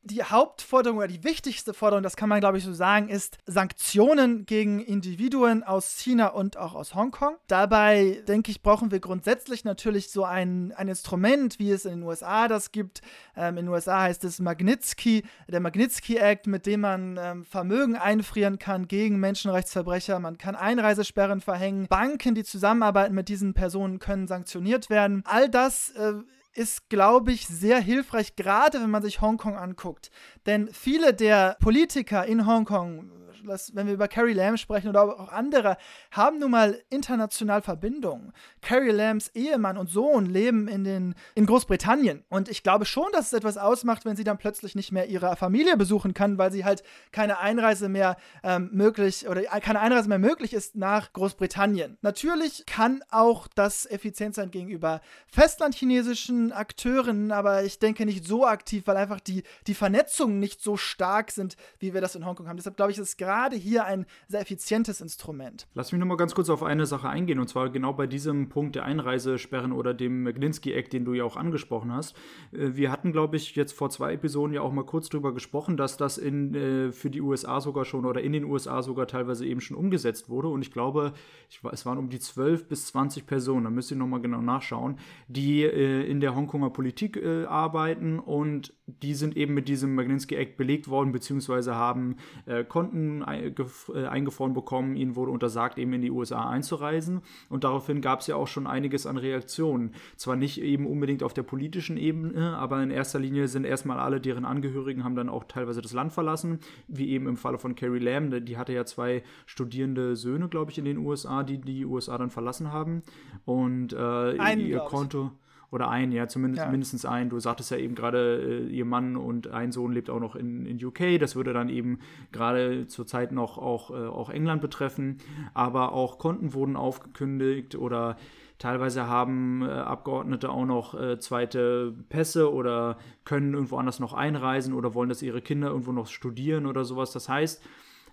Die 0.05 0.23
Hauptforderung 0.23 0.99
oder 0.99 1.09
die 1.09 1.25
wichtigste 1.25 1.75
Forderung, 1.75 2.03
das 2.03 2.17
kann 2.17 2.29
man 2.29 2.41
glaube 2.41 2.59
ich 2.59 2.65
so 2.65 2.73
sagen, 2.73 3.09
ist 3.09 3.39
Sanktionen 3.47 4.45
gegen 4.47 4.81
Individuen 4.81 5.63
aus 5.63 5.99
China 5.99 6.29
und 6.29 6.57
auch 6.57 6.75
aus 6.75 6.95
Hongkong. 6.95 7.37
Dabei 7.49 8.23
denke 8.29 8.51
ich, 8.51 8.63
brauchen 8.63 8.91
wir 8.91 9.01
grundsätzlich 9.01 9.65
natürlich 9.65 10.11
so 10.11 10.25
ein, 10.25 10.73
ein 10.77 10.89
Instrument, 10.89 11.59
wie 11.59 11.71
es 11.71 11.87
in 11.87 12.01
den 12.01 12.03
USA 12.03 12.49
das 12.49 12.71
gibt. 12.71 13.01
Ähm, 13.35 13.57
in 13.57 13.67
den 13.67 13.69
USA 13.69 14.03
heißt 14.03 14.25
es 14.25 14.41
Magnitsky, 14.41 15.25
der 15.49 15.61
Magnitsky 15.61 16.17
Act, 16.17 16.47
mit 16.47 16.67
dem 16.67 16.81
man 16.81 17.19
ähm, 17.19 17.45
Vermögen 17.45 17.97
einfrieren 17.97 18.59
kann 18.59 18.87
gegen 18.89 19.19
Menschenrechtsverbrecher. 19.19 20.19
Man 20.21 20.37
kann 20.37 20.55
Einreisesperren 20.55 21.41
verhängen. 21.41 21.87
Banken, 21.89 22.35
die 22.35 22.45
zusammenarbeiten 22.45 23.15
mit 23.15 23.29
diesen 23.29 23.55
Personen, 23.55 23.99
können 23.99 24.27
sanktioniert 24.27 24.91
werden. 24.91 25.23
All 25.27 25.49
das 25.49 25.91
äh, 25.91 26.13
ist, 26.55 26.89
glaube 26.89 27.33
ich, 27.33 27.47
sehr 27.47 27.81
hilfreich, 27.81 28.37
gerade 28.37 28.81
wenn 28.81 28.91
man 28.91 29.03
sich 29.03 29.21
Hongkong 29.21 29.57
anguckt. 29.57 30.11
Denn 30.47 30.69
viele 30.73 31.13
der 31.13 31.57
Politiker 31.61 32.25
in 32.25 32.47
Hongkong, 32.47 33.11
wenn 33.47 33.87
wir 33.87 33.95
über 33.95 34.09
Carrie 34.09 34.33
Lam 34.33 34.57
sprechen 34.57 34.89
oder 34.89 35.03
auch 35.03 35.33
andere, 35.33 35.77
haben 36.11 36.39
nun 36.39 36.51
mal 36.51 36.81
international 36.91 37.63
Verbindungen. 37.63 38.33
Carrie 38.61 38.91
Lams 38.91 39.29
Ehemann 39.35 39.79
und 39.79 39.89
Sohn 39.89 40.27
leben 40.27 40.69
in, 40.69 40.85
den, 40.85 41.15
in 41.35 41.47
Großbritannien. 41.47 42.25
Und 42.29 42.49
ich 42.49 42.63
glaube 42.63 42.85
schon, 42.85 43.11
dass 43.13 43.27
es 43.27 43.33
etwas 43.33 43.57
ausmacht, 43.57 44.05
wenn 44.05 44.17
sie 44.17 44.25
dann 44.25 44.39
plötzlich 44.39 44.75
nicht 44.75 44.93
mehr 44.93 45.09
ihre 45.09 45.37
Familie 45.37 45.77
besuchen 45.77 46.15
kann, 46.15 46.39
weil 46.39 46.53
sie 46.53 46.65
halt 46.65 46.83
keine 47.13 47.39
Einreise 47.39 47.89
mehr 47.89 48.17
ähm, 48.43 48.71
möglich 48.73 49.29
oder 49.29 49.43
keine 49.61 49.81
Einreise 49.81 50.09
mehr 50.09 50.19
möglich 50.19 50.55
ist 50.55 50.77
nach 50.77 51.13
Großbritannien. 51.13 51.99
Natürlich 52.03 52.65
kann 52.67 53.03
auch 53.11 53.47
das 53.55 53.87
effizient 53.87 54.35
sein 54.35 54.51
gegenüber 54.51 55.01
festlandchinesischen 55.27 56.53
Akteuren, 56.53 57.33
aber 57.33 57.65
ich 57.65 57.79
denke 57.79 58.07
nicht 58.07 58.25
so 58.25 58.47
aktiv, 58.47 58.87
weil 58.87 58.97
einfach 58.97 59.21
die, 59.21 59.43
die 59.67 59.75
Vernetzungen 59.75 60.39
nicht 60.39 60.63
so 60.63 60.77
stark 60.77 61.31
sind, 61.31 61.57
wie 61.79 61.95
wir 61.95 62.01
das 62.01 62.15
in 62.15 62.25
Hongkong 62.25 62.49
haben. 62.49 62.57
Deshalb 62.57 62.77
glaube 62.77 62.93
ich, 62.93 62.99
ist 62.99 63.09
es 63.09 63.17
gerade 63.17 63.34
gerade 63.35 63.57
hier 63.57 63.85
ein 63.85 64.07
sehr 64.29 64.41
effizientes 64.41 65.01
Instrument. 65.01 65.67
Lass 65.75 65.91
mich 65.91 65.99
nochmal 65.99 66.17
ganz 66.17 66.35
kurz 66.37 66.49
auf 66.51 66.63
eine 66.63 66.87
Sache 66.87 67.09
eingehen, 67.09 67.41
und 67.41 67.49
zwar 67.49 67.69
genau 67.71 67.93
bei 67.93 68.07
diesem 68.07 68.49
Punkt 68.49 68.77
der 68.77 68.85
Einreisesperren 68.85 69.73
oder 69.73 69.93
dem 69.93 70.23
Magnitsky-Act, 70.23 70.93
den 70.93 71.05
du 71.05 71.15
ja 71.15 71.25
auch 71.25 71.37
angesprochen 71.37 71.93
hast. 71.93 72.15
Äh, 72.53 72.77
wir 72.77 72.93
hatten, 72.93 73.11
glaube 73.11 73.37
ich, 73.37 73.57
jetzt 73.57 73.73
vor 73.73 73.91
zwei 73.91 74.13
Episoden 74.13 74.55
ja 74.55 74.61
auch 74.61 74.73
mal 74.73 74.87
kurz 74.87 75.09
drüber 75.09 75.35
gesprochen, 75.35 75.77
dass 75.77 75.97
das 75.97 76.17
in, 76.17 76.55
äh, 76.55 76.93
für 76.93 77.11
die 77.11 77.21
USA 77.21 77.61
sogar 77.61 77.85
schon 77.85 78.07
oder 78.07 78.23
in 78.23 78.33
den 78.33 78.45
USA 78.45 78.83
sogar 78.83 79.09
teilweise 79.09 79.45
eben 79.45 79.61
schon 79.61 79.77
umgesetzt 79.77 80.29
wurde. 80.29 80.49
Und 80.49 80.63
ich 80.63 80.71
glaube, 80.71 81.13
ich, 81.51 81.61
es 81.73 81.85
waren 81.85 81.99
um 81.99 82.11
die 82.11 82.21
12 82.21 82.69
bis 82.69 82.87
20 82.87 83.27
Personen, 83.27 83.65
da 83.65 83.71
müsst 83.71 83.91
ihr 83.91 83.97
nochmal 83.97 84.21
genau 84.21 84.43
nachschauen, 84.43 84.99
die 85.27 85.65
äh, 85.65 86.09
in 86.09 86.21
der 86.21 86.37
Hongkonger 86.37 86.71
Politik 86.71 87.21
arbeiten 87.25 88.19
und 88.19 88.75
die 88.87 89.15
sind 89.15 89.37
eben 89.37 89.55
mit 89.55 89.69
diesem 89.69 89.95
Magnitsky 89.95 90.35
Act 90.35 90.59
belegt 90.59 90.89
worden, 90.89 91.11
beziehungsweise 91.11 91.75
haben 91.75 92.17
äh, 92.45 92.65
Konten 92.65 93.23
äh, 93.23 94.07
eingefroren 94.07 94.53
bekommen. 94.53 94.97
Ihnen 94.97 95.17
wurde 95.17 95.31
untersagt, 95.31 95.79
eben 95.79 95.95
in 95.95 96.03
die 96.03 96.11
USA 96.11 96.51
einzureisen. 96.51 97.23
Und 97.49 97.65
daraufhin 97.65 98.03
gab 98.03 98.21
es 98.21 98.27
ja 98.27 98.37
auch 98.37 98.47
schon 98.47 98.67
einiges 98.67 99.07
an 99.07 99.17
Reaktionen. 99.17 99.95
Zwar 100.17 100.37
nicht 100.37 100.61
eben 100.61 100.87
unbedingt 100.87 101.23
auf 101.23 101.33
der 101.33 101.45
politischen 101.45 101.97
Ebene, 101.97 102.57
aber 102.59 102.83
in 102.83 102.91
erster 102.91 103.19
Linie 103.19 103.49
sind 103.49 103.65
erstmal 103.65 103.99
alle 103.99 104.21
deren 104.21 104.45
Angehörigen 104.45 105.03
haben 105.03 105.17
dann 105.17 105.31
auch 105.31 105.45
teilweise 105.45 105.81
das 105.81 105.95
Land 105.95 106.13
verlassen, 106.13 106.59
wie 106.87 107.09
eben 107.11 107.27
im 107.27 107.39
Falle 107.39 107.59
von 107.59 107.75
Carrie 107.75 107.99
Lam. 107.99 108.45
Die 108.45 108.59
hatte 108.59 108.75
ja 108.75 108.85
zwei 108.85 109.23
studierende 109.47 110.15
Söhne, 110.15 110.49
glaube 110.49 110.71
ich, 110.71 110.79
in 110.79 110.85
den 110.85 110.99
USA, 110.99 111.43
die 111.43 111.59
die 111.59 111.87
USA 111.87 112.19
dann 112.19 112.31
verlassen 112.31 112.71
haben. 112.71 113.03
Und 113.47 113.95
äh, 113.95 114.39
Einen, 114.39 114.67
ihr 114.67 114.81
Konto. 114.81 115.33
Oder 115.75 115.91
ein, 115.91 116.13
ja, 116.13 116.29
zumindest 116.29 116.65
Ja. 116.65 116.71
mindestens 116.71 117.05
ein. 117.05 117.31
Du 117.31 117.41
sagtest 117.41 117.73
ja 117.73 117.77
eben 117.79 117.97
gerade, 117.97 118.41
äh, 118.41 118.67
ihr 118.69 118.85
Mann 118.85 119.17
und 119.17 119.49
ein 119.49 119.73
Sohn 119.73 119.91
lebt 119.93 120.09
auch 120.09 120.21
noch 120.21 120.37
in, 120.37 120.67
in 120.67 120.83
UK. 120.83 121.19
Das 121.19 121.35
würde 121.35 121.53
dann 121.53 121.69
eben 121.69 121.99
gerade 122.31 122.87
zurzeit 122.87 123.33
noch 123.33 123.59
auch, 123.59 123.91
äh, 123.91 123.95
auch 124.07 124.31
England 124.31 124.63
betreffen. 124.63 125.19
Aber 125.53 125.93
auch 125.93 126.19
Konten 126.19 126.55
wurden 126.55 126.77
aufgekündigt 126.77 127.75
oder 127.75 128.17
teilweise 128.61 129.09
haben 129.09 129.63
äh, 129.63 129.71
Abgeordnete 129.73 130.49
auch 130.49 130.65
noch 130.65 130.95
äh, 130.95 131.19
zweite 131.19 131.93
Pässe 132.09 132.53
oder 132.55 132.97
können 133.25 133.55
irgendwo 133.55 133.77
anders 133.77 133.99
noch 133.99 134.13
einreisen 134.13 134.75
oder 134.75 134.95
wollen, 134.95 135.09
dass 135.09 135.23
ihre 135.23 135.43
Kinder 135.43 135.71
irgendwo 135.71 135.91
noch 135.91 136.07
studieren 136.07 136.67
oder 136.67 136.85
sowas. 136.85 137.11
Das 137.11 137.29
heißt, 137.29 137.61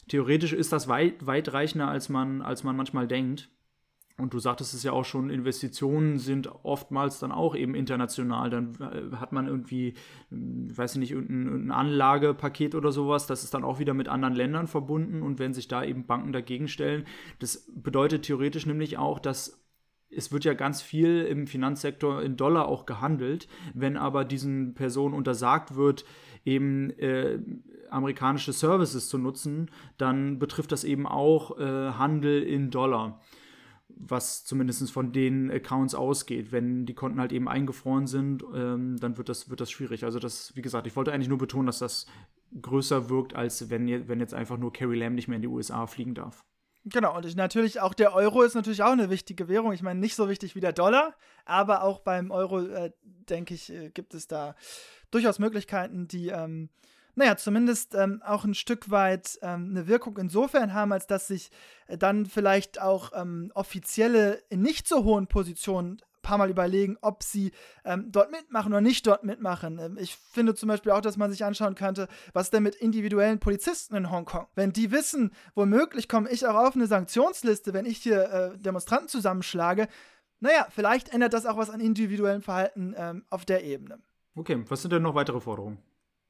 theoretisch 0.07 0.53
ist 0.53 0.73
das 0.73 0.87
weit, 0.87 1.27
weitreichender, 1.27 1.87
als 1.87 2.09
man, 2.09 2.41
als 2.41 2.63
man 2.63 2.75
manchmal 2.75 3.07
denkt. 3.07 3.49
Und 4.17 4.33
du 4.33 4.39
sagtest 4.39 4.73
es 4.73 4.83
ja 4.83 4.91
auch 4.91 5.05
schon, 5.05 5.29
Investitionen 5.29 6.19
sind 6.19 6.49
oftmals 6.63 7.19
dann 7.19 7.31
auch 7.31 7.55
eben 7.55 7.75
international. 7.75 8.49
Dann 8.49 8.75
äh, 8.79 9.15
hat 9.15 9.31
man 9.31 9.47
irgendwie, 9.47 9.89
äh, 9.89 9.95
weiß 10.31 10.93
ich 10.93 10.99
nicht, 10.99 11.11
irgendein 11.11 11.71
Anlagepaket 11.71 12.75
oder 12.75 12.91
sowas, 12.91 13.27
das 13.27 13.43
ist 13.43 13.53
dann 13.53 13.63
auch 13.63 13.79
wieder 13.79 13.93
mit 13.93 14.07
anderen 14.07 14.35
Ländern 14.35 14.67
verbunden. 14.67 15.21
Und 15.21 15.39
wenn 15.39 15.53
sich 15.53 15.67
da 15.67 15.83
eben 15.83 16.05
Banken 16.05 16.33
dagegen 16.33 16.67
stellen, 16.67 17.05
das 17.39 17.69
bedeutet 17.73 18.23
theoretisch 18.23 18.65
nämlich 18.65 18.97
auch, 18.97 19.19
dass 19.19 19.61
es 20.13 20.31
wird 20.31 20.43
ja 20.43 20.53
ganz 20.53 20.81
viel 20.81 21.21
im 21.21 21.47
Finanzsektor 21.47 22.21
in 22.21 22.35
Dollar 22.35 22.67
auch 22.67 22.85
gehandelt. 22.85 23.47
Wenn 23.73 23.95
aber 23.95 24.25
diesen 24.25 24.73
Personen 24.73 25.15
untersagt 25.15 25.75
wird, 25.75 26.03
eben 26.43 26.89
äh, 26.99 27.39
amerikanische 27.89 28.51
Services 28.51 29.07
zu 29.07 29.17
nutzen, 29.17 29.71
dann 29.97 30.37
betrifft 30.37 30.71
das 30.71 30.83
eben 30.83 31.07
auch 31.07 31.57
äh, 31.57 31.91
Handel 31.91 32.43
in 32.43 32.71
Dollar 32.71 33.21
was 34.07 34.43
zumindest 34.43 34.91
von 34.91 35.11
den 35.11 35.51
Accounts 35.51 35.95
ausgeht. 35.95 36.51
Wenn 36.51 36.85
die 36.85 36.93
Konten 36.93 37.19
halt 37.19 37.31
eben 37.31 37.47
eingefroren 37.47 38.07
sind, 38.07 38.43
ähm, 38.53 38.97
dann 38.97 39.17
wird 39.17 39.29
das, 39.29 39.49
wird 39.49 39.61
das 39.61 39.71
schwierig. 39.71 40.03
Also 40.03 40.19
das, 40.19 40.55
wie 40.55 40.61
gesagt, 40.61 40.87
ich 40.87 40.95
wollte 40.95 41.11
eigentlich 41.11 41.29
nur 41.29 41.37
betonen, 41.37 41.67
dass 41.67 41.79
das 41.79 42.05
größer 42.61 43.09
wirkt, 43.09 43.35
als 43.35 43.69
wenn, 43.69 44.07
wenn 44.07 44.19
jetzt 44.19 44.33
einfach 44.33 44.57
nur 44.57 44.73
Carrie 44.73 44.97
Lam 44.97 45.15
nicht 45.15 45.27
mehr 45.27 45.37
in 45.37 45.41
die 45.41 45.47
USA 45.47 45.87
fliegen 45.87 46.15
darf. 46.15 46.43
Genau, 46.83 47.15
und 47.15 47.25
ich, 47.25 47.35
natürlich 47.35 47.79
auch 47.79 47.93
der 47.93 48.13
Euro 48.15 48.41
ist 48.41 48.55
natürlich 48.55 48.81
auch 48.81 48.91
eine 48.91 49.11
wichtige 49.11 49.47
Währung. 49.47 49.71
Ich 49.71 49.83
meine, 49.83 49.99
nicht 49.99 50.15
so 50.15 50.27
wichtig 50.29 50.55
wie 50.55 50.61
der 50.61 50.73
Dollar, 50.73 51.15
aber 51.45 51.83
auch 51.83 51.99
beim 51.99 52.31
Euro, 52.31 52.61
äh, 52.61 52.91
denke 53.03 53.53
ich, 53.53 53.71
äh, 53.71 53.91
gibt 53.91 54.15
es 54.15 54.27
da 54.27 54.55
durchaus 55.11 55.37
Möglichkeiten, 55.37 56.07
die, 56.07 56.29
ähm, 56.29 56.69
naja, 57.15 57.37
zumindest 57.37 57.95
ähm, 57.95 58.21
auch 58.25 58.43
ein 58.43 58.53
Stück 58.53 58.89
weit 58.89 59.39
ähm, 59.41 59.67
eine 59.71 59.87
Wirkung 59.87 60.17
insofern 60.17 60.73
haben, 60.73 60.91
als 60.91 61.07
dass 61.07 61.27
sich 61.27 61.51
äh, 61.87 61.97
dann 61.97 62.25
vielleicht 62.25 62.81
auch 62.81 63.11
ähm, 63.13 63.51
Offizielle 63.53 64.41
in 64.49 64.61
nicht 64.61 64.87
so 64.87 65.03
hohen 65.03 65.27
Positionen 65.27 66.01
ein 66.01 66.21
paar 66.21 66.37
Mal 66.37 66.49
überlegen, 66.49 66.97
ob 67.01 67.23
sie 67.23 67.51
ähm, 67.83 68.11
dort 68.11 68.31
mitmachen 68.31 68.71
oder 68.71 68.81
nicht 68.81 69.05
dort 69.07 69.23
mitmachen. 69.23 69.79
Ähm, 69.79 69.97
ich 69.99 70.15
finde 70.15 70.55
zum 70.55 70.69
Beispiel 70.69 70.91
auch, 70.91 71.01
dass 71.01 71.17
man 71.17 71.31
sich 71.31 71.43
anschauen 71.43 71.75
könnte, 71.75 72.07
was 72.33 72.49
denn 72.49 72.63
mit 72.63 72.75
individuellen 72.75 73.39
Polizisten 73.39 73.95
in 73.95 74.11
Hongkong? 74.11 74.47
Wenn 74.55 74.71
die 74.71 74.91
wissen, 74.91 75.31
womöglich 75.55 76.07
komme 76.07 76.29
ich 76.29 76.45
auch 76.47 76.55
auf 76.55 76.75
eine 76.75 76.87
Sanktionsliste, 76.87 77.73
wenn 77.73 77.85
ich 77.85 77.97
hier 77.97 78.31
äh, 78.31 78.57
Demonstranten 78.57 79.09
zusammenschlage, 79.09 79.87
naja, 80.39 80.67
vielleicht 80.69 81.13
ändert 81.13 81.33
das 81.33 81.45
auch 81.45 81.57
was 81.57 81.69
an 81.69 81.79
individuellem 81.79 82.41
Verhalten 82.41 82.95
ähm, 82.97 83.25
auf 83.29 83.45
der 83.45 83.63
Ebene. 83.63 83.99
Okay, 84.35 84.63
was 84.67 84.81
sind 84.81 84.91
denn 84.91 85.03
noch 85.03 85.13
weitere 85.13 85.39
Forderungen? 85.39 85.77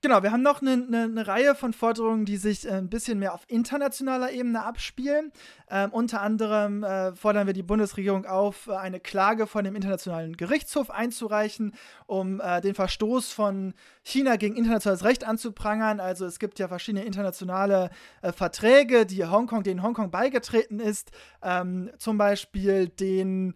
Genau, 0.03 0.23
wir 0.23 0.31
haben 0.31 0.41
noch 0.41 0.63
eine, 0.63 0.71
eine, 0.71 1.03
eine 1.03 1.27
Reihe 1.27 1.53
von 1.53 1.73
Forderungen, 1.73 2.25
die 2.25 2.37
sich 2.37 2.65
äh, 2.65 2.71
ein 2.71 2.89
bisschen 2.89 3.19
mehr 3.19 3.35
auf 3.35 3.43
internationaler 3.47 4.31
Ebene 4.31 4.63
abspielen. 4.63 5.31
Ähm, 5.69 5.91
unter 5.91 6.21
anderem 6.21 6.83
äh, 6.83 7.13
fordern 7.13 7.45
wir 7.45 7.53
die 7.53 7.61
Bundesregierung 7.61 8.25
auf, 8.25 8.65
äh, 8.65 8.71
eine 8.71 8.99
Klage 8.99 9.45
von 9.45 9.63
dem 9.63 9.75
Internationalen 9.75 10.35
Gerichtshof 10.35 10.89
einzureichen, 10.89 11.75
um 12.07 12.41
äh, 12.41 12.61
den 12.61 12.73
Verstoß 12.73 13.31
von 13.31 13.75
China 14.01 14.37
gegen 14.37 14.55
internationales 14.55 15.03
Recht 15.03 15.23
anzuprangern. 15.23 15.99
Also 15.99 16.25
es 16.25 16.39
gibt 16.39 16.57
ja 16.57 16.67
verschiedene 16.67 17.05
internationale 17.05 17.91
äh, 18.23 18.31
Verträge, 18.31 19.05
die 19.05 19.23
Hongkong, 19.23 19.61
denen 19.61 19.83
Hongkong 19.83 20.09
beigetreten 20.09 20.79
ist. 20.79 21.11
Ähm, 21.43 21.91
zum 21.99 22.17
Beispiel 22.17 22.87
den 22.87 23.53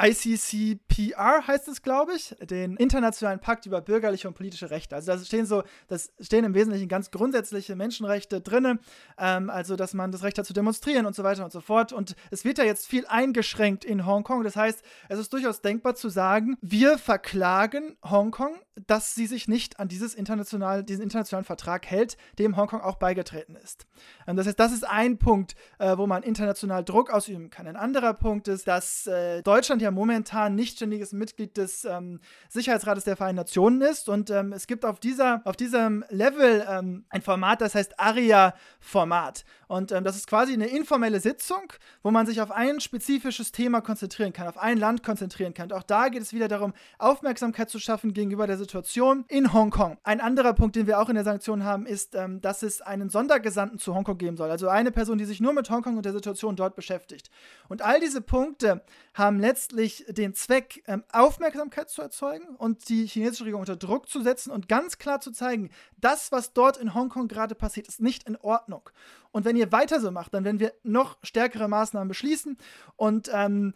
ICCPR 0.00 1.46
heißt 1.46 1.66
es, 1.68 1.82
glaube 1.82 2.14
ich, 2.14 2.36
den 2.40 2.76
Internationalen 2.76 3.40
Pakt 3.40 3.66
über 3.66 3.80
bürgerliche 3.80 4.28
und 4.28 4.34
politische 4.34 4.70
Rechte. 4.70 4.94
Also 4.94 5.12
da 5.12 5.18
stehen 5.18 5.44
so, 5.44 5.64
das 5.88 6.12
stehen 6.20 6.44
im 6.44 6.54
Wesentlichen 6.54 6.88
ganz 6.88 7.10
grundsätzliche 7.10 7.74
Menschenrechte 7.74 8.40
drin, 8.40 8.78
ähm, 9.18 9.50
also 9.50 9.74
dass 9.74 9.94
man 9.94 10.12
das 10.12 10.22
Recht 10.22 10.38
hat 10.38 10.46
zu 10.46 10.52
demonstrieren 10.52 11.06
und 11.06 11.16
so 11.16 11.24
weiter 11.24 11.44
und 11.44 11.52
so 11.52 11.60
fort. 11.60 11.92
Und 11.92 12.14
es 12.30 12.44
wird 12.44 12.58
ja 12.58 12.64
jetzt 12.64 12.86
viel 12.86 13.06
eingeschränkt 13.06 13.84
in 13.84 14.06
Hongkong. 14.06 14.44
Das 14.44 14.54
heißt, 14.54 14.82
es 15.08 15.18
ist 15.18 15.32
durchaus 15.32 15.62
denkbar 15.62 15.96
zu 15.96 16.08
sagen, 16.08 16.56
wir 16.60 16.98
verklagen 16.98 17.96
Hongkong, 18.04 18.56
dass 18.86 19.14
sie 19.14 19.26
sich 19.26 19.48
nicht 19.48 19.80
an 19.80 19.88
dieses 19.88 20.14
international, 20.14 20.84
diesen 20.84 21.02
internationalen 21.02 21.44
Vertrag 21.44 21.86
hält, 21.86 22.16
dem 22.38 22.56
Hongkong 22.56 22.80
auch 22.80 22.96
beigetreten 22.96 23.56
ist. 23.56 23.86
Ähm, 24.26 24.36
das 24.36 24.46
heißt, 24.46 24.60
das 24.60 24.72
ist 24.72 24.88
ein 24.88 25.18
Punkt, 25.18 25.56
äh, 25.78 25.96
wo 25.98 26.06
man 26.06 26.22
international 26.22 26.84
Druck 26.84 27.10
ausüben 27.10 27.50
kann. 27.50 27.66
Ein 27.66 27.76
anderer 27.76 28.14
Punkt 28.14 28.46
ist, 28.46 28.68
dass 28.68 29.06
äh, 29.08 29.42
Deutschland 29.42 29.82
ja 29.82 29.87
momentan 29.90 30.54
nicht 30.54 30.76
ständiges 30.76 31.12
Mitglied 31.12 31.56
des 31.56 31.84
ähm, 31.84 32.20
Sicherheitsrates 32.48 33.04
der 33.04 33.16
Vereinten 33.16 33.38
Nationen 33.38 33.80
ist 33.82 34.08
und 34.08 34.30
ähm, 34.30 34.52
es 34.52 34.66
gibt 34.66 34.84
auf, 34.84 35.00
dieser, 35.00 35.40
auf 35.44 35.56
diesem 35.56 36.04
Level 36.10 36.66
ähm, 36.68 37.04
ein 37.08 37.22
Format, 37.22 37.60
das 37.60 37.74
heißt 37.74 37.98
ARIA-Format. 37.98 39.44
Und 39.68 39.92
ähm, 39.92 40.02
das 40.02 40.16
ist 40.16 40.26
quasi 40.26 40.54
eine 40.54 40.66
informelle 40.66 41.20
Sitzung, 41.20 41.72
wo 42.02 42.10
man 42.10 42.26
sich 42.26 42.40
auf 42.40 42.50
ein 42.50 42.80
spezifisches 42.80 43.52
Thema 43.52 43.80
konzentrieren 43.80 44.32
kann, 44.32 44.48
auf 44.48 44.58
ein 44.58 44.78
Land 44.78 45.02
konzentrieren 45.02 45.54
kann. 45.54 45.70
Und 45.70 45.74
auch 45.74 45.82
da 45.82 46.08
geht 46.08 46.22
es 46.22 46.32
wieder 46.32 46.48
darum, 46.48 46.72
Aufmerksamkeit 46.98 47.70
zu 47.70 47.78
schaffen 47.78 48.12
gegenüber 48.12 48.46
der 48.46 48.56
Situation 48.56 49.24
in 49.28 49.52
Hongkong. 49.52 49.98
Ein 50.02 50.20
anderer 50.20 50.54
Punkt, 50.54 50.74
den 50.74 50.86
wir 50.86 51.00
auch 51.00 51.08
in 51.08 51.14
der 51.14 51.24
Sanktion 51.24 51.64
haben, 51.64 51.86
ist, 51.86 52.14
ähm, 52.14 52.40
dass 52.40 52.62
es 52.62 52.80
einen 52.80 53.10
Sondergesandten 53.10 53.78
zu 53.78 53.94
Hongkong 53.94 54.18
geben 54.18 54.36
soll. 54.36 54.50
Also 54.50 54.68
eine 54.68 54.90
Person, 54.90 55.18
die 55.18 55.26
sich 55.26 55.40
nur 55.40 55.52
mit 55.52 55.70
Hongkong 55.70 55.96
und 55.96 56.06
der 56.06 56.12
Situation 56.12 56.56
dort 56.56 56.74
beschäftigt. 56.74 57.30
Und 57.68 57.82
all 57.82 58.00
diese 58.00 58.22
Punkte 58.22 58.82
haben 59.14 59.38
letztlich 59.78 60.04
den 60.08 60.34
Zweck, 60.34 60.82
ähm, 60.86 61.04
Aufmerksamkeit 61.12 61.88
zu 61.88 62.02
erzeugen 62.02 62.56
und 62.56 62.88
die 62.88 63.06
chinesische 63.06 63.44
Regierung 63.44 63.60
unter 63.60 63.76
Druck 63.76 64.08
zu 64.08 64.22
setzen 64.22 64.50
und 64.50 64.68
ganz 64.68 64.98
klar 64.98 65.20
zu 65.20 65.30
zeigen, 65.30 65.70
das, 65.96 66.32
was 66.32 66.52
dort 66.52 66.76
in 66.76 66.94
Hongkong 66.94 67.28
gerade 67.28 67.54
passiert, 67.54 67.88
ist 67.88 68.00
nicht 68.00 68.28
in 68.28 68.36
Ordnung. 68.36 68.90
Und 69.30 69.44
wenn 69.44 69.56
ihr 69.56 69.70
weiter 69.70 70.00
so 70.00 70.10
macht, 70.10 70.34
dann 70.34 70.44
werden 70.44 70.60
wir 70.60 70.74
noch 70.82 71.18
stärkere 71.22 71.68
Maßnahmen 71.68 72.08
beschließen 72.08 72.58
und 72.96 73.30
ähm, 73.32 73.72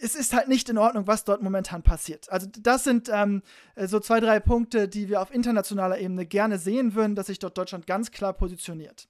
es 0.00 0.14
ist 0.14 0.34
halt 0.34 0.48
nicht 0.48 0.68
in 0.68 0.78
Ordnung, 0.78 1.06
was 1.06 1.24
dort 1.24 1.42
momentan 1.42 1.82
passiert. 1.82 2.30
Also 2.30 2.48
das 2.58 2.84
sind 2.84 3.08
ähm, 3.12 3.42
so 3.76 4.00
zwei, 4.00 4.18
drei 4.18 4.40
Punkte, 4.40 4.88
die 4.88 5.08
wir 5.08 5.22
auf 5.22 5.32
internationaler 5.32 5.98
Ebene 5.98 6.26
gerne 6.26 6.58
sehen 6.58 6.94
würden, 6.94 7.14
dass 7.14 7.28
sich 7.28 7.38
dort 7.38 7.56
Deutschland 7.56 7.86
ganz 7.86 8.10
klar 8.10 8.32
positioniert. 8.32 9.08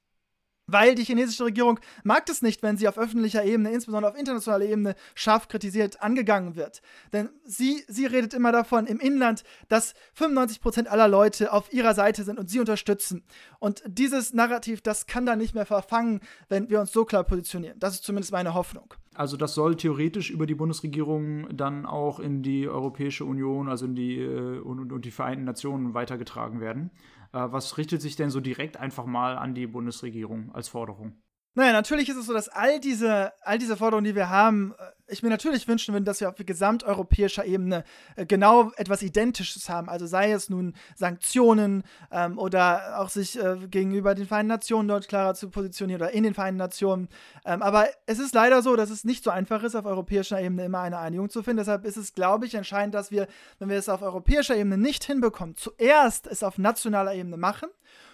Weil 0.68 0.94
die 0.94 1.04
chinesische 1.04 1.46
Regierung 1.46 1.80
mag 2.04 2.28
es 2.28 2.42
nicht, 2.42 2.62
wenn 2.62 2.76
sie 2.76 2.87
auf 2.87 2.98
öffentlicher 2.98 3.44
Ebene, 3.44 3.72
insbesondere 3.72 4.12
auf 4.12 4.18
internationaler 4.18 4.66
Ebene, 4.66 4.94
scharf 5.14 5.48
kritisiert 5.48 6.02
angegangen 6.02 6.54
wird. 6.54 6.82
Denn 7.12 7.30
sie, 7.44 7.82
sie 7.88 8.06
redet 8.06 8.34
immer 8.34 8.52
davon 8.52 8.87
im 8.87 9.00
Inland, 9.00 9.42
dass 9.68 9.94
95% 10.16 10.87
aller 10.87 11.08
Leute 11.08 11.52
auf 11.52 11.72
ihrer 11.72 11.94
Seite 11.94 12.22
sind 12.22 12.38
und 12.38 12.50
sie 12.50 12.60
unterstützen. 12.60 13.25
Und 13.58 13.82
dieses 13.87 14.34
Narrativ, 14.34 14.82
das 14.82 15.06
kann 15.06 15.26
da 15.26 15.37
nicht 15.37 15.54
mehr 15.54 15.66
verfangen, 15.66 16.20
wenn 16.50 16.68
wir 16.68 16.80
uns 16.80 16.92
so 16.92 17.06
klar 17.06 17.25
positionieren. 17.25 17.78
Das 17.80 17.94
ist 17.94 18.04
zumindest 18.04 18.32
meine 18.32 18.52
Hoffnung. 18.52 18.94
Also 19.18 19.37
das 19.37 19.54
soll 19.54 19.75
theoretisch 19.75 20.30
über 20.30 20.46
die 20.46 20.54
Bundesregierung 20.54 21.48
dann 21.56 21.87
auch 21.87 22.20
in 22.20 22.44
die 22.44 22.68
Europäische 22.68 23.25
Union, 23.25 23.68
also 23.68 23.87
in 23.87 23.96
die 23.96 24.20
äh, 24.20 24.60
und, 24.60 24.92
und, 24.92 25.04
die 25.04 25.10
Vereinten 25.10 25.44
Nationen 25.44 25.92
weitergetragen 25.92 26.60
werden. 26.60 26.92
Äh, 27.32 27.52
was 27.52 27.76
richtet 27.78 28.02
sich 28.02 28.16
denn 28.16 28.30
so 28.30 28.40
direkt 28.40 28.76
einfach 28.76 29.06
mal 29.06 29.37
an 29.38 29.54
die 29.54 29.66
Bundesregierung 29.66 30.52
als 30.54 30.68
Forderung? 30.68 31.23
Naja, 31.54 31.72
natürlich 31.72 32.08
ist 32.08 32.16
es 32.16 32.26
so, 32.26 32.32
dass 32.32 32.48
all 32.48 32.78
diese, 32.78 33.32
all 33.42 33.58
diese 33.58 33.76
Forderungen, 33.76 34.04
die 34.04 34.14
wir 34.14 34.30
haben, 34.30 34.74
äh, 34.78 34.92
ich 35.08 35.22
mir 35.22 35.30
natürlich 35.30 35.66
wünschen 35.66 35.94
würde, 35.94 36.04
dass 36.04 36.20
wir 36.20 36.28
auf 36.28 36.34
gesamteuropäischer 36.36 37.44
Ebene 37.44 37.82
äh, 38.14 38.26
genau 38.26 38.70
etwas 38.76 39.02
Identisches 39.02 39.68
haben. 39.68 39.88
Also 39.88 40.06
sei 40.06 40.30
es 40.30 40.50
nun 40.50 40.74
Sanktionen 40.94 41.82
ähm, 42.12 42.38
oder 42.38 43.00
auch 43.00 43.08
sich 43.08 43.42
äh, 43.42 43.56
gegenüber 43.68 44.14
den 44.14 44.26
Vereinten 44.26 44.48
Nationen 44.48 44.88
dort 44.88 45.08
klarer 45.08 45.34
zu 45.34 45.50
positionieren 45.50 46.02
oder 46.02 46.12
in 46.12 46.22
den 46.22 46.34
Vereinten 46.34 46.58
Nationen. 46.58 47.08
Ähm, 47.44 47.62
aber 47.62 47.88
es 48.06 48.18
ist 48.18 48.34
leider 48.34 48.62
so, 48.62 48.76
dass 48.76 48.90
es 48.90 49.04
nicht 49.04 49.24
so 49.24 49.30
einfach 49.30 49.62
ist, 49.62 49.74
auf 49.74 49.86
europäischer 49.86 50.40
Ebene 50.40 50.66
immer 50.66 50.80
eine 50.80 50.98
Einigung 50.98 51.30
zu 51.30 51.42
finden. 51.42 51.58
Deshalb 51.58 51.84
ist 51.84 51.96
es, 51.96 52.14
glaube 52.14 52.46
ich, 52.46 52.54
entscheidend, 52.54 52.94
dass 52.94 53.10
wir, 53.10 53.26
wenn 53.58 53.70
wir 53.70 53.78
es 53.78 53.88
auf 53.88 54.02
europäischer 54.02 54.56
Ebene 54.56 54.78
nicht 54.78 55.04
hinbekommen, 55.04 55.56
zuerst 55.56 56.26
es 56.26 56.42
auf 56.42 56.58
nationaler 56.58 57.14
Ebene 57.14 57.36
machen 57.36 57.68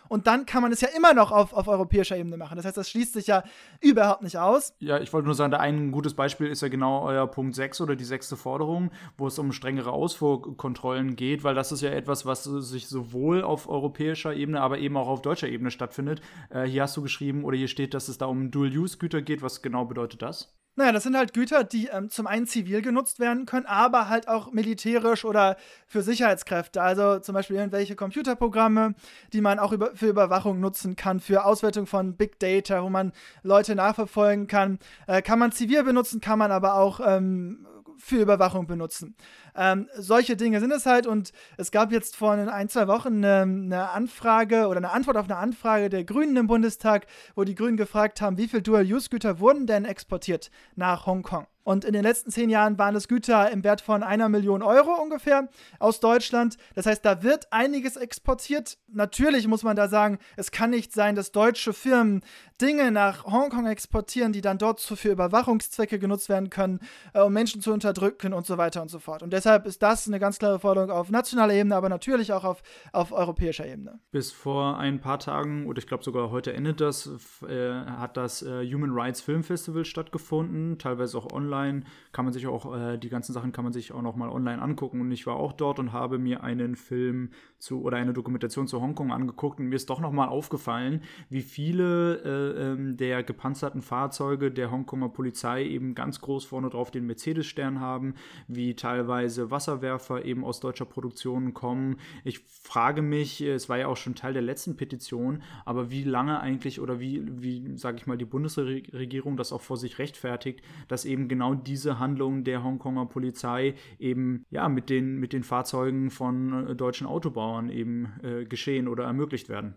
und 0.08 0.26
dann 0.26 0.46
kann 0.46 0.62
man 0.62 0.72
es 0.72 0.80
ja 0.80 0.88
immer 0.96 1.14
noch 1.14 1.32
auf, 1.32 1.52
auf 1.52 1.68
europäischer 1.68 2.16
Ebene 2.16 2.36
machen. 2.36 2.56
Das 2.56 2.64
heißt, 2.64 2.76
das 2.76 2.90
schließt 2.90 3.14
sich 3.14 3.26
ja 3.26 3.42
überhaupt 3.80 4.22
nicht 4.22 4.38
aus. 4.38 4.74
Ja, 4.78 4.98
ich 4.98 5.12
wollte 5.12 5.26
nur 5.26 5.34
sagen, 5.34 5.54
ein 5.54 5.92
gutes 5.92 6.14
Beispiel 6.14 6.48
ist 6.48 6.62
ja 6.62 6.68
genau 6.68 7.04
euer 7.04 7.26
Punkt 7.26 7.54
6 7.54 7.80
oder 7.80 7.96
die 7.96 8.04
sechste 8.04 8.36
Forderung, 8.36 8.90
wo 9.16 9.26
es 9.26 9.38
um 9.38 9.52
strengere 9.52 9.92
Ausfuhrkontrollen 9.92 11.16
geht, 11.16 11.44
weil 11.44 11.54
das 11.54 11.72
ist 11.72 11.80
ja 11.80 11.90
etwas, 11.90 12.26
was 12.26 12.44
sich 12.44 12.88
sowohl 12.88 13.42
auf 13.42 13.68
europäischer 13.68 14.34
Ebene, 14.34 14.60
aber 14.60 14.78
eben 14.78 14.96
auch 14.96 15.08
auf 15.08 15.22
deutscher 15.22 15.48
Ebene 15.48 15.70
stattfindet. 15.70 16.20
Äh, 16.50 16.64
hier 16.64 16.82
hast 16.82 16.96
du 16.96 17.02
geschrieben 17.02 17.44
oder 17.44 17.56
hier 17.56 17.68
steht, 17.68 17.94
dass 17.94 18.08
es 18.08 18.18
da 18.18 18.26
um 18.26 18.50
Dual-Use-Güter 18.50 19.22
geht. 19.22 19.42
Was 19.42 19.62
genau 19.62 19.84
bedeutet 19.84 20.22
das? 20.22 20.54
Naja, 20.76 20.90
das 20.90 21.04
sind 21.04 21.16
halt 21.16 21.32
Güter, 21.32 21.62
die 21.62 21.86
ähm, 21.86 22.10
zum 22.10 22.26
einen 22.26 22.46
zivil 22.46 22.82
genutzt 22.82 23.20
werden 23.20 23.46
können, 23.46 23.66
aber 23.66 24.08
halt 24.08 24.26
auch 24.26 24.50
militärisch 24.50 25.24
oder 25.24 25.56
für 25.86 26.02
Sicherheitskräfte. 26.02 26.82
Also 26.82 27.20
zum 27.20 27.34
Beispiel 27.34 27.56
irgendwelche 27.56 27.94
Computerprogramme, 27.94 28.94
die 29.32 29.40
man 29.40 29.60
auch 29.60 29.72
über, 29.72 29.94
für 29.94 30.08
Überwachung 30.08 30.58
nutzen 30.58 30.96
kann, 30.96 31.20
für 31.20 31.44
Auswertung 31.44 31.86
von 31.86 32.16
Big 32.16 32.40
Data, 32.40 32.82
wo 32.82 32.88
man 32.90 33.12
Leute 33.44 33.76
nachverfolgen 33.76 34.48
kann. 34.48 34.80
Äh, 35.06 35.22
kann 35.22 35.38
man 35.38 35.52
zivil 35.52 35.84
benutzen, 35.84 36.20
kann 36.20 36.40
man 36.40 36.50
aber 36.50 36.74
auch 36.74 37.00
ähm, 37.04 37.66
für 37.98 38.16
Überwachung 38.16 38.66
benutzen. 38.66 39.16
Ähm, 39.56 39.88
solche 39.96 40.36
Dinge 40.36 40.60
sind 40.60 40.72
es 40.72 40.86
halt 40.86 41.06
und 41.06 41.32
es 41.56 41.70
gab 41.70 41.92
jetzt 41.92 42.16
vor 42.16 42.32
ein, 42.32 42.68
zwei 42.68 42.88
Wochen 42.88 43.24
eine, 43.24 43.42
eine, 43.42 43.90
Anfrage 43.90 44.66
oder 44.68 44.78
eine 44.78 44.90
Antwort 44.90 45.16
auf 45.16 45.26
eine 45.26 45.36
Anfrage 45.36 45.88
der 45.90 46.04
Grünen 46.04 46.36
im 46.36 46.46
Bundestag, 46.46 47.06
wo 47.34 47.44
die 47.44 47.54
Grünen 47.54 47.76
gefragt 47.76 48.20
haben, 48.20 48.38
wie 48.38 48.48
viele 48.48 48.62
Dual-Use-Güter 48.62 49.38
wurden 49.38 49.66
denn 49.66 49.84
exportiert 49.84 50.50
nach 50.74 51.06
Hongkong? 51.06 51.46
Und 51.64 51.84
in 51.84 51.94
den 51.94 52.02
letzten 52.02 52.30
zehn 52.30 52.50
Jahren 52.50 52.78
waren 52.78 52.94
es 52.94 53.08
Güter 53.08 53.50
im 53.50 53.64
Wert 53.64 53.80
von 53.80 54.02
einer 54.02 54.28
Million 54.28 54.62
Euro 54.62 54.92
ungefähr 55.02 55.48
aus 55.78 55.98
Deutschland. 55.98 56.56
Das 56.74 56.86
heißt, 56.86 57.04
da 57.04 57.22
wird 57.22 57.52
einiges 57.52 57.96
exportiert. 57.96 58.78
Natürlich 58.92 59.48
muss 59.48 59.62
man 59.62 59.74
da 59.74 59.88
sagen, 59.88 60.18
es 60.36 60.50
kann 60.50 60.70
nicht 60.70 60.92
sein, 60.92 61.16
dass 61.16 61.32
deutsche 61.32 61.72
Firmen 61.72 62.22
Dinge 62.60 62.92
nach 62.92 63.24
Hongkong 63.24 63.66
exportieren, 63.66 64.32
die 64.32 64.42
dann 64.42 64.58
dort 64.58 64.80
für 64.80 65.10
Überwachungszwecke 65.10 65.98
genutzt 65.98 66.28
werden 66.28 66.50
können, 66.50 66.80
äh, 67.14 67.20
um 67.20 67.32
Menschen 67.32 67.60
zu 67.62 67.72
unterdrücken 67.72 68.32
und 68.32 68.46
so 68.46 68.58
weiter 68.58 68.82
und 68.82 68.90
so 68.90 68.98
fort. 68.98 69.22
Und 69.22 69.32
deshalb 69.32 69.66
ist 69.66 69.82
das 69.82 70.06
eine 70.06 70.20
ganz 70.20 70.38
klare 70.38 70.60
Forderung 70.60 70.90
auf 70.90 71.10
nationaler 71.10 71.54
Ebene, 71.54 71.74
aber 71.74 71.88
natürlich 71.88 72.32
auch 72.32 72.44
auf, 72.44 72.62
auf 72.92 73.10
europäischer 73.10 73.66
Ebene. 73.66 73.98
Bis 74.12 74.30
vor 74.30 74.78
ein 74.78 75.00
paar 75.00 75.18
Tagen, 75.18 75.66
oder 75.66 75.78
ich 75.78 75.86
glaube 75.86 76.04
sogar 76.04 76.30
heute 76.30 76.52
endet 76.52 76.80
das, 76.80 77.10
äh, 77.48 77.72
hat 77.72 78.16
das 78.16 78.42
äh, 78.42 78.70
Human 78.70 78.90
Rights 78.92 79.22
Film 79.22 79.42
Festival 79.42 79.84
stattgefunden, 79.84 80.78
teilweise 80.78 81.18
auch 81.18 81.32
online 81.32 81.53
online. 81.54 81.84
Kann 82.12 82.24
man 82.24 82.32
sich 82.32 82.46
auch, 82.46 82.74
äh, 82.76 82.98
die 82.98 83.08
ganzen 83.08 83.32
Sachen 83.32 83.52
kann 83.52 83.64
man 83.64 83.72
sich 83.72 83.92
auch 83.92 84.02
nochmal 84.02 84.28
online 84.28 84.62
angucken. 84.62 85.00
Und 85.00 85.10
ich 85.10 85.26
war 85.26 85.36
auch 85.36 85.52
dort 85.52 85.78
und 85.78 85.92
habe 85.92 86.18
mir 86.18 86.42
einen 86.42 86.76
Film 86.76 87.30
zu 87.58 87.82
oder 87.82 87.96
eine 87.96 88.12
Dokumentation 88.12 88.68
zu 88.68 88.80
Hongkong 88.80 89.10
angeguckt. 89.10 89.58
Und 89.58 89.66
mir 89.66 89.76
ist 89.76 89.90
doch 89.90 90.00
nochmal 90.00 90.28
aufgefallen, 90.28 91.02
wie 91.28 91.42
viele 91.42 92.16
äh, 92.24 92.72
ähm, 92.72 92.96
der 92.96 93.22
gepanzerten 93.22 93.82
Fahrzeuge 93.82 94.50
der 94.50 94.70
Hongkonger 94.70 95.08
Polizei 95.08 95.64
eben 95.64 95.94
ganz 95.94 96.20
groß 96.20 96.44
vorne 96.44 96.70
drauf 96.70 96.90
den 96.90 97.06
Mercedes-Stern 97.06 97.80
haben, 97.80 98.14
wie 98.48 98.74
teilweise 98.74 99.50
Wasserwerfer 99.50 100.24
eben 100.24 100.44
aus 100.44 100.60
deutscher 100.60 100.84
Produktion 100.84 101.54
kommen. 101.54 101.96
Ich 102.22 102.40
frage 102.40 103.02
mich, 103.02 103.40
es 103.40 103.68
war 103.68 103.78
ja 103.78 103.88
auch 103.88 103.96
schon 103.96 104.14
Teil 104.14 104.34
der 104.34 104.42
letzten 104.42 104.76
Petition, 104.76 105.42
aber 105.64 105.90
wie 105.90 106.04
lange 106.04 106.40
eigentlich 106.40 106.80
oder 106.80 107.00
wie, 107.00 107.22
wie 107.42 107.76
sage 107.76 107.96
ich 107.96 108.06
mal, 108.06 108.18
die 108.18 108.24
Bundesregierung 108.24 109.36
das 109.36 109.52
auch 109.52 109.60
vor 109.60 109.76
sich 109.76 109.98
rechtfertigt, 109.98 110.62
dass 110.88 111.04
eben 111.04 111.28
genau 111.28 111.43
genau 111.44 111.54
diese 111.54 111.98
Handlungen 111.98 112.44
der 112.44 112.62
Hongkonger 112.62 113.06
Polizei 113.06 113.74
eben 113.98 114.44
ja 114.50 114.68
mit 114.68 114.90
den, 114.90 115.18
mit 115.18 115.32
den 115.32 115.42
Fahrzeugen 115.42 116.10
von 116.10 116.68
äh, 116.68 116.76
deutschen 116.76 117.06
Autobauern 117.06 117.68
eben 117.68 118.12
äh, 118.22 118.44
geschehen 118.44 118.88
oder 118.88 119.04
ermöglicht 119.04 119.48
werden. 119.48 119.74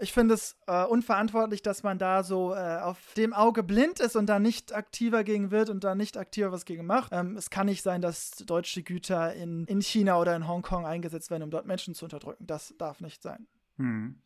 Ich 0.00 0.12
finde 0.12 0.34
es 0.34 0.58
äh, 0.66 0.84
unverantwortlich, 0.84 1.62
dass 1.62 1.84
man 1.84 1.98
da 1.98 2.24
so 2.24 2.52
äh, 2.52 2.80
auf 2.80 3.14
dem 3.16 3.32
Auge 3.32 3.62
blind 3.62 4.00
ist 4.00 4.16
und 4.16 4.26
da 4.26 4.40
nicht 4.40 4.74
aktiver 4.74 5.22
gegen 5.22 5.52
wird 5.52 5.70
und 5.70 5.84
da 5.84 5.94
nicht 5.94 6.16
aktiver 6.16 6.50
was 6.50 6.64
gegen 6.64 6.84
macht. 6.84 7.12
Ähm, 7.12 7.36
es 7.36 7.48
kann 7.48 7.66
nicht 7.66 7.82
sein, 7.82 8.02
dass 8.02 8.32
deutsche 8.44 8.82
Güter 8.82 9.34
in, 9.34 9.64
in 9.66 9.80
China 9.80 10.18
oder 10.18 10.34
in 10.34 10.48
Hongkong 10.48 10.84
eingesetzt 10.84 11.30
werden, 11.30 11.44
um 11.44 11.50
dort 11.50 11.66
Menschen 11.66 11.94
zu 11.94 12.06
unterdrücken. 12.06 12.44
Das 12.44 12.74
darf 12.76 13.00
nicht 13.00 13.22
sein. 13.22 13.46
Hm. 13.76 14.20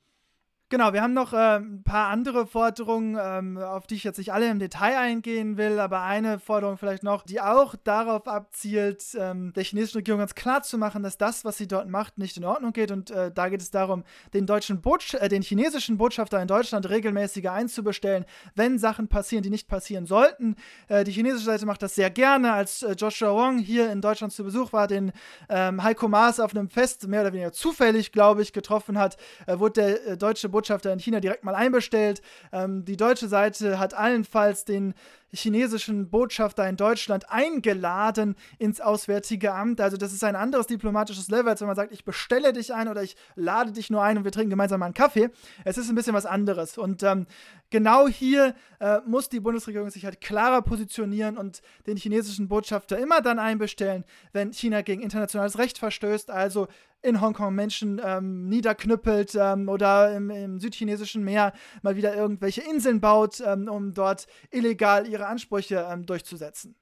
Genau, 0.71 0.93
wir 0.93 1.01
haben 1.01 1.15
noch 1.15 1.33
äh, 1.33 1.57
ein 1.57 1.83
paar 1.83 2.09
andere 2.09 2.47
Forderungen, 2.47 3.17
ähm, 3.19 3.57
auf 3.57 3.87
die 3.87 3.95
ich 3.95 4.05
jetzt 4.05 4.19
nicht 4.19 4.35
alle 4.35 4.51
im 4.51 4.59
Detail 4.59 4.99
eingehen 4.99 5.57
will, 5.57 5.81
aber 5.81 6.03
eine 6.03 6.39
Forderung 6.39 6.77
vielleicht 6.77 7.03
noch, 7.03 7.25
die 7.25 7.41
auch 7.41 7.75
darauf 7.85 8.29
abzielt, 8.29 9.03
ähm, 9.19 9.55
der 9.55 9.65
chinesischen 9.65 9.97
Regierung 9.97 10.19
ganz 10.19 10.35
klar 10.35 10.63
zu 10.63 10.77
machen, 10.77 11.03
dass 11.03 11.17
das, 11.17 11.47
was 11.47 11.57
sie 11.57 11.69
dort 11.69 11.89
macht, 11.89 12.19
nicht 12.19 12.37
in 12.37 12.45
Ordnung 12.45 12.75
geht. 12.75 12.91
Und 12.91 13.11
äh, 13.11 13.33
da 13.33 13.49
geht 13.49 13.63
es 13.63 13.71
darum, 13.71 14.05
den 14.35 14.45
deutschen 14.45 14.83
Botsch 14.83 15.15
äh, 15.15 15.31
den 15.31 15.41
chinesischen 15.41 15.97
Botschafter 15.97 16.43
in 16.43 16.49
Deutschland 16.49 16.87
regelmäßiger 16.87 17.51
einzubestellen, 17.51 18.27
wenn 18.55 18.79
Sachen 18.79 19.09
passieren, 19.09 19.43
die 19.43 19.51
nicht 19.51 19.69
passieren 19.69 20.05
sollten. 20.05 20.55
Äh, 20.89 21.05
die 21.05 21.13
chinesische 21.13 21.47
Seite 21.47 21.65
macht 21.65 21.83
das 21.83 21.95
sehr 21.95 22.11
gerne. 22.11 22.53
Als 22.53 22.83
äh, 22.83 22.93
Joshua 22.93 23.33
Wong 23.33 23.57
hier 23.57 23.91
in 23.91 24.03
Deutschland 24.03 24.35
zu 24.35 24.45
Besuch 24.45 24.75
war, 24.75 24.87
den 24.87 25.13
ähm, 25.49 25.83
Heiko 25.83 26.09
Maas 26.09 26.39
auf 26.41 26.55
einem 26.55 26.69
Fest 26.69 27.09
mehr 27.09 27.23
oder 27.23 27.33
weniger 27.33 27.53
zufällig, 27.53 28.13
glaube 28.13 28.43
ich, 28.43 28.53
getroffen 28.53 28.99
hat, 28.99 29.17
äh, 29.47 29.59
wurde 29.59 29.73
der 30.05 30.17
deutsche 30.17 30.51
Botschafter 30.51 30.58
Botschafter 30.59 30.93
in 30.93 30.99
China 30.99 31.21
direkt 31.21 31.45
mal 31.45 31.55
einbestellt. 31.55 32.21
Ähm, 32.53 32.85
die 32.85 32.97
deutsche 32.97 33.29
Seite 33.29 33.79
hat 33.79 33.95
allenfalls 33.95 34.65
den 34.65 34.95
chinesischen 35.33 36.11
Botschafter 36.11 36.69
in 36.69 36.77
Deutschland 36.77 37.31
eingeladen 37.31 38.37
ins 38.59 38.81
Auswärtige 38.81 39.53
Amt. 39.53 39.81
Also 39.81 39.97
das 39.97 40.13
ist 40.13 40.25
ein 40.25 40.37
anderes 40.37 40.67
diplomatisches 40.67 41.29
Level, 41.29 41.49
als 41.49 41.61
wenn 41.61 41.67
man 41.67 41.77
sagt, 41.77 41.93
ich 41.93 42.05
bestelle 42.05 42.53
dich 42.53 42.75
ein 42.75 42.89
oder 42.89 43.03
ich 43.03 43.17
lade 43.35 43.73
dich 43.73 43.91
nur 43.91 44.03
ein 44.03 44.19
und 44.19 44.25
wir 44.25 44.33
trinken 44.33 44.51
gemeinsam 44.51 44.81
mal 44.81 44.87
einen 44.87 44.95
Kaffee. 44.95 45.31
Es 45.65 45.79
ist 45.79 45.89
ein 45.89 45.95
bisschen 45.95 46.15
was 46.15 46.27
anderes. 46.27 46.79
Und 46.79 47.03
ähm, 47.03 47.27
genau 47.71 48.09
hier 48.09 48.55
äh, 48.81 48.99
muss 49.07 49.29
die 49.29 49.41
Bundesregierung 49.41 49.91
sich 49.91 50.05
halt 50.05 50.21
klarer 50.21 50.63
positionieren 50.63 51.37
und 51.37 51.63
den 51.87 51.97
chinesischen 51.97 52.49
Botschafter 52.49 52.99
immer 52.99 53.21
dann 53.21 53.39
einbestellen, 53.39 54.05
wenn 54.33 54.53
China 54.53 54.83
gegen 54.83 55.03
internationales 55.03 55.59
Recht 55.59 55.79
verstößt, 55.79 56.31
also 56.31 56.69
in 57.01 57.21
Hongkong 57.21 57.55
Menschen 57.55 58.01
ähm, 58.05 58.49
niederknüppelt 58.49 59.37
ähm, 59.37 59.69
oder 59.69 60.15
im, 60.15 60.31
im, 60.31 60.59
südchinesischen 60.59 61.23
Meer 61.23 61.53
mal 61.83 61.95
wieder 61.95 62.15
irgendwelche 62.15 62.63
Inseln 62.63 63.01
baut, 63.01 63.41
ähm, 63.45 63.69
um 63.69 63.95
dort 63.95 64.27
illegal 64.51 65.07
ihre 65.07 65.18
Ansprüche 65.27 65.87
ähm, 65.91 66.07
durchzusetzen. 66.07 66.77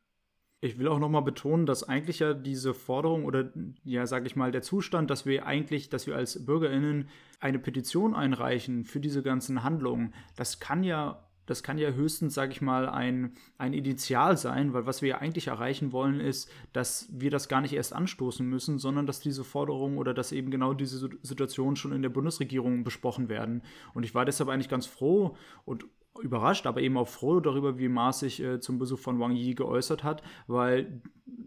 Ich 0.61 0.79
will 0.79 0.89
auch 0.89 0.99
nochmal 0.99 1.23
betonen, 1.23 1.67
dass 1.67 1.85
eigentlich 1.85 2.19
ja 2.19 2.33
diese 2.35 2.75
Forderung 2.75 3.25
oder 3.25 3.53
ja, 3.85 4.07
sage 4.07 4.27
ich 4.27 4.37
mal, 4.37 4.51
der 4.51 4.63
Zustand, 4.63 5.11
dass 5.11 5.27
wir 5.27 5.47
eigentlich, 5.47 5.91
dass 5.91 6.07
wir 6.07 6.17
als 6.17 6.45
BürgerInnen 6.45 7.09
eine 7.41 7.59
Petition 7.59 8.15
einreichen 8.15 8.85
für 8.85 8.99
diese 8.99 9.23
ganzen 9.23 9.63
Handlungen, 9.63 10.15
das 10.35 10.59
kann 10.59 10.83
ja 10.83 11.27
das 11.47 11.63
kann 11.63 11.79
ja 11.79 11.91
höchstens, 11.91 12.35
sage 12.35 12.53
ich 12.53 12.61
mal, 12.61 12.89
ein, 12.89 13.33
ein 13.57 13.73
Initial 13.73 14.37
sein, 14.37 14.73
weil 14.73 14.85
was 14.85 15.01
wir 15.01 15.11
ja 15.11 15.19
eigentlich 15.19 15.47
erreichen 15.47 15.93
wollen, 15.93 16.21
ist, 16.21 16.51
dass 16.73 17.09
wir 17.13 17.31
das 17.31 17.49
gar 17.49 17.61
nicht 17.61 17.73
erst 17.73 17.93
anstoßen 17.93 18.47
müssen, 18.47 18.79
sondern 18.79 19.07
dass 19.07 19.21
diese 19.21 19.45
Forderungen 19.45 19.97
oder 19.97 20.13
dass 20.13 20.33
eben 20.33 20.51
genau 20.51 20.75
diese 20.75 21.09
Situation 21.23 21.77
schon 21.77 21.93
in 21.93 22.03
der 22.03 22.09
Bundesregierung 22.09 22.83
besprochen 22.83 23.29
werden. 23.29 23.63
Und 23.95 24.03
ich 24.03 24.15
war 24.15 24.25
deshalb 24.25 24.51
eigentlich 24.51 24.69
ganz 24.69 24.87
froh 24.87 25.37
und 25.65 25.87
überrascht, 26.21 26.67
aber 26.67 26.81
eben 26.81 26.97
auch 26.97 27.09
froh 27.09 27.41
darüber, 27.41 27.79
wie 27.79 27.89
Maas 27.89 28.21
sich 28.21 28.43
äh, 28.43 28.61
zum 28.61 28.79
Besuch 28.79 28.99
von 28.99 29.19
Wang 29.19 29.33
Yi 29.33 29.55
geäußert 29.55 30.05
hat, 30.05 30.23
weil 30.47 31.01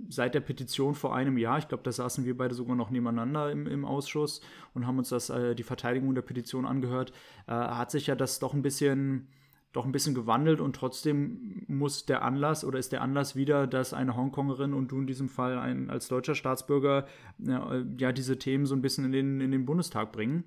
seit 0.10 0.34
der 0.34 0.41
Petition 0.41 0.95
vor 0.95 1.15
einem 1.15 1.38
Jahr, 1.38 1.60
ich 1.60 1.67
glaube, 1.67 1.84
da 1.84 1.91
saßen 1.91 2.25
wir 2.25 2.38
beide 2.38 2.55
sogar 2.55 2.75
noch 2.75 2.89
nebeneinander 2.89 3.51
im, 3.51 3.67
im 3.67 3.86
Ausschuss 3.86 4.41
und 4.73 4.88
haben 4.88 4.97
uns 4.97 5.10
das, 5.10 5.29
äh, 5.29 5.55
die 5.55 5.63
Verteidigung 5.63 6.15
der 6.15 6.21
Petition 6.21 6.65
angehört, 6.65 7.12
äh, 7.47 7.51
hat 7.51 7.91
sich 7.91 8.08
ja 8.08 8.15
das 8.15 8.39
doch 8.39 8.53
ein 8.53 8.62
bisschen 8.62 9.27
doch 9.71 9.86
ein 9.86 9.91
bisschen 9.91 10.15
gewandelt 10.15 10.62
und 10.62 10.75
trotzdem 10.75 11.63
muss 11.67 12.05
der 12.05 12.23
Anlass 12.23 12.65
oder 12.65 12.79
ist 12.79 12.91
der 12.91 13.01
Anlass 13.01 13.36
wieder, 13.36 13.67
dass 13.67 13.93
eine 13.93 14.15
Hongkongerin 14.15 14.73
und 14.73 14.91
du 14.91 14.97
in 14.97 15.05
diesem 15.05 15.29
Fall 15.29 15.60
ein, 15.60 15.91
als 15.91 16.08
deutscher 16.08 16.34
Staatsbürger 16.34 17.05
ja, 17.38 17.84
ja 17.99 18.12
diese 18.12 18.39
Themen 18.39 18.65
so 18.65 18.73
ein 18.73 18.82
bisschen 18.82 19.05
in 19.05 19.12
den, 19.12 19.41
in 19.41 19.51
den 19.51 19.67
Bundestag 19.67 20.12
bringen. 20.12 20.43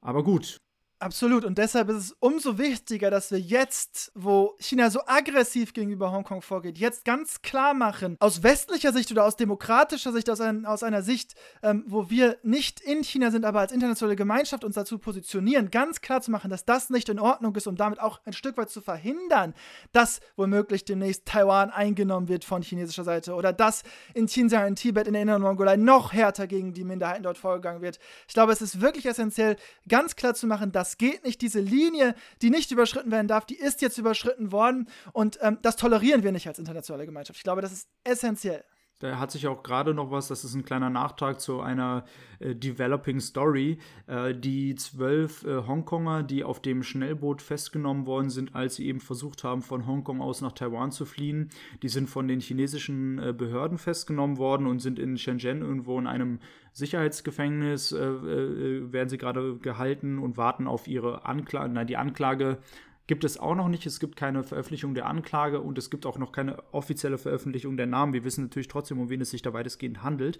Aber 0.00 0.24
gut, 0.24 0.56
Absolut. 0.98 1.44
Und 1.44 1.58
deshalb 1.58 1.90
ist 1.90 1.96
es 1.96 2.16
umso 2.20 2.56
wichtiger, 2.56 3.10
dass 3.10 3.30
wir 3.30 3.38
jetzt, 3.38 4.10
wo 4.14 4.56
China 4.58 4.88
so 4.88 5.00
aggressiv 5.06 5.74
gegenüber 5.74 6.10
Hongkong 6.10 6.40
vorgeht, 6.40 6.78
jetzt 6.78 7.04
ganz 7.04 7.42
klar 7.42 7.74
machen, 7.74 8.16
aus 8.18 8.42
westlicher 8.42 8.94
Sicht 8.94 9.10
oder 9.12 9.26
aus 9.26 9.36
demokratischer 9.36 10.10
Sicht, 10.12 10.30
aus, 10.30 10.40
ein, 10.40 10.64
aus 10.64 10.82
einer 10.82 11.02
Sicht, 11.02 11.34
ähm, 11.62 11.84
wo 11.86 12.08
wir 12.08 12.38
nicht 12.42 12.80
in 12.80 13.04
China 13.04 13.30
sind, 13.30 13.44
aber 13.44 13.60
als 13.60 13.72
internationale 13.72 14.16
Gemeinschaft 14.16 14.64
uns 14.64 14.74
dazu 14.74 14.96
positionieren, 14.98 15.70
ganz 15.70 16.00
klar 16.00 16.22
zu 16.22 16.30
machen, 16.30 16.48
dass 16.48 16.64
das 16.64 16.88
nicht 16.88 17.10
in 17.10 17.18
Ordnung 17.18 17.54
ist, 17.56 17.66
um 17.66 17.76
damit 17.76 18.00
auch 18.00 18.20
ein 18.24 18.32
Stück 18.32 18.56
weit 18.56 18.70
zu 18.70 18.80
verhindern, 18.80 19.52
dass 19.92 20.20
womöglich 20.36 20.86
demnächst 20.86 21.26
Taiwan 21.26 21.68
eingenommen 21.68 22.28
wird 22.28 22.46
von 22.46 22.62
chinesischer 22.62 23.04
Seite 23.04 23.34
oder 23.34 23.52
dass 23.52 23.82
in 24.14 24.26
Xinjiang, 24.26 24.68
in 24.68 24.76
Tibet, 24.76 25.06
in 25.06 25.12
der 25.12 25.20
Inneren 25.20 25.42
Mongolei 25.42 25.76
noch 25.76 26.14
härter 26.14 26.46
gegen 26.46 26.72
die 26.72 26.84
Minderheiten 26.84 27.22
dort 27.22 27.36
vorgegangen 27.36 27.82
wird. 27.82 27.98
Ich 28.28 28.32
glaube, 28.32 28.52
es 28.52 28.62
ist 28.62 28.80
wirklich 28.80 29.04
essentiell, 29.04 29.56
ganz 29.86 30.16
klar 30.16 30.32
zu 30.32 30.46
machen, 30.46 30.72
dass 30.72 30.85
das 30.86 30.98
geht 30.98 31.24
nicht. 31.24 31.40
Diese 31.42 31.60
Linie, 31.60 32.14
die 32.42 32.50
nicht 32.50 32.70
überschritten 32.70 33.10
werden 33.10 33.28
darf, 33.28 33.44
die 33.44 33.56
ist 33.56 33.82
jetzt 33.82 33.98
überschritten 33.98 34.52
worden 34.52 34.88
und 35.12 35.38
ähm, 35.42 35.58
das 35.62 35.76
tolerieren 35.76 36.22
wir 36.22 36.32
nicht 36.32 36.46
als 36.46 36.58
internationale 36.58 37.06
Gemeinschaft. 37.06 37.38
Ich 37.38 37.44
glaube, 37.44 37.60
das 37.60 37.72
ist 37.72 37.88
essentiell. 38.04 38.64
Da 38.98 39.18
hat 39.18 39.30
sich 39.30 39.46
auch 39.46 39.62
gerade 39.62 39.92
noch 39.92 40.10
was, 40.10 40.28
das 40.28 40.42
ist 40.42 40.54
ein 40.54 40.64
kleiner 40.64 40.88
Nachtrag 40.88 41.38
zu 41.38 41.60
einer 41.60 42.06
äh, 42.38 42.54
Developing 42.54 43.20
Story. 43.20 43.78
Äh, 44.06 44.34
die 44.34 44.74
zwölf 44.74 45.44
äh, 45.44 45.66
Hongkonger, 45.66 46.22
die 46.22 46.44
auf 46.44 46.62
dem 46.62 46.82
Schnellboot 46.82 47.42
festgenommen 47.42 48.06
worden 48.06 48.30
sind, 48.30 48.54
als 48.54 48.76
sie 48.76 48.86
eben 48.86 49.00
versucht 49.00 49.44
haben, 49.44 49.60
von 49.60 49.86
Hongkong 49.86 50.22
aus 50.22 50.40
nach 50.40 50.52
Taiwan 50.52 50.92
zu 50.92 51.04
fliehen, 51.04 51.50
die 51.82 51.90
sind 51.90 52.08
von 52.08 52.26
den 52.26 52.40
chinesischen 52.40 53.18
äh, 53.18 53.34
Behörden 53.34 53.76
festgenommen 53.76 54.38
worden 54.38 54.66
und 54.66 54.80
sind 54.80 54.98
in 54.98 55.18
Shenzhen 55.18 55.60
irgendwo 55.60 55.98
in 55.98 56.06
einem 56.06 56.38
Sicherheitsgefängnis, 56.72 57.92
äh, 57.92 57.98
äh, 57.98 58.92
werden 58.92 59.10
sie 59.10 59.18
gerade 59.18 59.56
gehalten 59.56 60.18
und 60.18 60.38
warten 60.38 60.66
auf 60.66 60.88
ihre 60.88 61.26
Anklage, 61.26 61.72
nein, 61.72 61.86
die 61.86 61.96
Anklage 61.98 62.58
gibt 63.06 63.24
es 63.24 63.38
auch 63.38 63.54
noch 63.54 63.68
nicht. 63.68 63.86
Es 63.86 64.00
gibt 64.00 64.16
keine 64.16 64.42
Veröffentlichung 64.42 64.94
der 64.94 65.06
Anklage 65.06 65.60
und 65.60 65.78
es 65.78 65.90
gibt 65.90 66.06
auch 66.06 66.18
noch 66.18 66.32
keine 66.32 66.62
offizielle 66.72 67.18
Veröffentlichung 67.18 67.76
der 67.76 67.86
Namen. 67.86 68.12
Wir 68.12 68.24
wissen 68.24 68.44
natürlich 68.44 68.68
trotzdem, 68.68 69.00
um 69.00 69.10
wen 69.10 69.20
es 69.20 69.30
sich 69.30 69.42
da 69.42 69.52
weitestgehend 69.52 70.02
handelt. 70.02 70.38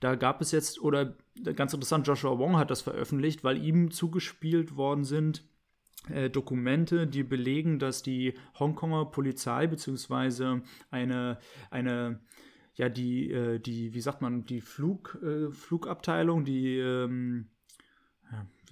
Da 0.00 0.16
gab 0.16 0.40
es 0.40 0.50
jetzt, 0.50 0.82
oder 0.82 1.14
ganz 1.54 1.74
interessant, 1.74 2.06
Joshua 2.06 2.38
Wong 2.38 2.56
hat 2.56 2.70
das 2.70 2.80
veröffentlicht, 2.80 3.44
weil 3.44 3.62
ihm 3.62 3.90
zugespielt 3.90 4.76
worden 4.76 5.04
sind 5.04 5.44
äh, 6.08 6.28
Dokumente, 6.28 7.06
die 7.06 7.22
belegen, 7.22 7.78
dass 7.78 8.02
die 8.02 8.34
Hongkonger 8.58 9.04
Polizei 9.06 9.68
beziehungsweise 9.68 10.62
eine, 10.90 11.38
eine 11.70 12.18
ja, 12.74 12.88
die, 12.88 13.30
äh, 13.30 13.60
die, 13.60 13.94
wie 13.94 14.00
sagt 14.00 14.22
man, 14.22 14.44
die 14.44 14.60
Flug, 14.60 15.18
äh, 15.22 15.52
Flugabteilung, 15.52 16.44
die, 16.44 16.78
ähm, 16.78 17.46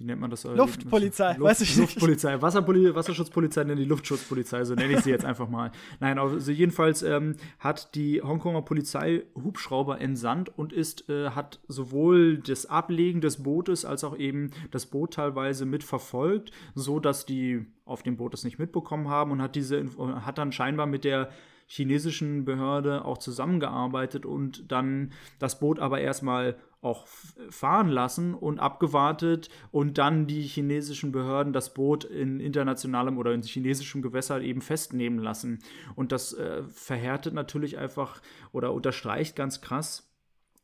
wie 0.01 0.05
nennt 0.05 0.19
man 0.19 0.31
das? 0.31 0.43
Luftpolizei, 0.43 1.33
Luft, 1.33 1.41
weiß 1.41 1.61
ich 1.61 1.77
nicht. 1.77 1.93
Luftpolizei, 1.93 2.41
Wasserpoli 2.41 2.95
Wasserschutzpolizei, 2.95 3.63
nennen 3.63 3.77
die 3.77 3.85
Luftschutzpolizei, 3.85 4.65
so 4.65 4.73
nenne 4.73 4.93
ich 4.93 5.01
sie 5.01 5.11
jetzt 5.11 5.25
einfach 5.25 5.47
mal. 5.47 5.71
Nein, 5.99 6.17
also 6.17 6.51
jedenfalls 6.51 7.03
ähm, 7.03 7.35
hat 7.59 7.93
die 7.93 8.21
Hongkonger 8.21 8.63
Polizei 8.63 9.23
Hubschrauber 9.35 10.01
entsandt 10.01 10.51
und 10.57 10.73
ist, 10.73 11.07
äh, 11.09 11.29
hat 11.29 11.59
sowohl 11.67 12.39
das 12.39 12.65
Ablegen 12.65 13.21
des 13.21 13.43
Bootes 13.43 13.85
als 13.85 14.03
auch 14.03 14.17
eben 14.17 14.49
das 14.71 14.87
Boot 14.87 15.13
teilweise 15.13 15.65
mitverfolgt, 15.65 16.51
so 16.73 16.99
dass 16.99 17.27
die 17.27 17.65
auf 17.85 18.01
dem 18.01 18.17
Boot 18.17 18.33
das 18.33 18.43
nicht 18.43 18.57
mitbekommen 18.57 19.07
haben 19.07 19.31
und 19.31 19.41
hat 19.41 19.55
diese 19.55 19.85
hat 20.25 20.39
dann 20.39 20.51
scheinbar 20.51 20.87
mit 20.87 21.03
der 21.03 21.29
chinesischen 21.73 22.43
Behörde 22.43 23.05
auch 23.05 23.17
zusammengearbeitet 23.17 24.25
und 24.25 24.69
dann 24.69 25.13
das 25.39 25.57
Boot 25.57 25.79
aber 25.79 26.01
erstmal 26.01 26.57
auch 26.81 27.07
fahren 27.49 27.87
lassen 27.87 28.33
und 28.33 28.59
abgewartet 28.59 29.47
und 29.71 29.97
dann 29.97 30.27
die 30.27 30.41
chinesischen 30.41 31.13
Behörden 31.13 31.53
das 31.53 31.73
Boot 31.73 32.03
in 32.03 32.41
internationalem 32.41 33.17
oder 33.17 33.33
in 33.33 33.41
chinesischem 33.41 34.01
Gewässer 34.01 34.41
eben 34.41 34.59
festnehmen 34.59 35.19
lassen. 35.19 35.59
Und 35.95 36.11
das 36.11 36.33
äh, 36.33 36.63
verhärtet 36.63 37.33
natürlich 37.33 37.77
einfach 37.77 38.21
oder 38.51 38.73
unterstreicht 38.73 39.37
ganz 39.37 39.61
krass, 39.61 40.11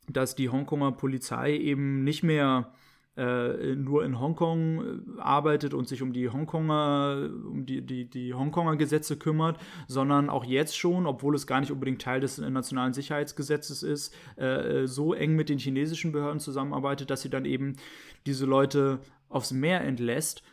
dass 0.10 0.36
die 0.36 0.50
Hongkonger 0.50 0.92
Polizei 0.92 1.56
eben 1.56 2.04
nicht 2.04 2.24
mehr 2.24 2.74
äh, 3.18 3.76
nur 3.76 4.06
in 4.06 4.20
Hongkong 4.20 4.82
äh, 5.18 5.22
arbeitet 5.22 5.74
und 5.74 5.88
sich 5.88 6.02
um 6.02 6.14
die 6.14 6.30
Hongkonger, 6.30 7.30
um 7.50 7.66
die, 7.66 7.82
die, 7.82 8.06
die 8.06 8.34
Hongkonger 8.34 8.76
Gesetze 8.76 9.18
kümmert, 9.18 9.58
sondern 9.88 10.30
auch 10.30 10.46
jetzt 10.46 10.78
schon, 10.78 11.08
obwohl 11.08 11.36
es 11.36 11.48
gar 11.48 11.60
nicht 11.60 11.72
unbedingt 11.72 12.02
Teil 12.02 12.20
des 12.20 12.38
nationalen 12.38 12.94
Sicherheitsgesetzes 12.94 13.84
ist, 13.84 14.14
äh, 14.36 14.86
so 14.86 15.14
eng 15.14 15.36
mit 15.36 15.50
den 15.50 15.58
chinesischen 15.58 16.12
Behörden 16.12 16.40
zusammenarbeitet, 16.40 17.10
dass 17.10 17.22
sie 17.22 17.30
dann 17.30 17.46
eben 17.46 17.76
diese 18.26 18.46
Leute 18.46 19.00
aufs 19.30 19.52
Meer 19.52 19.82
entlässt 19.82 20.44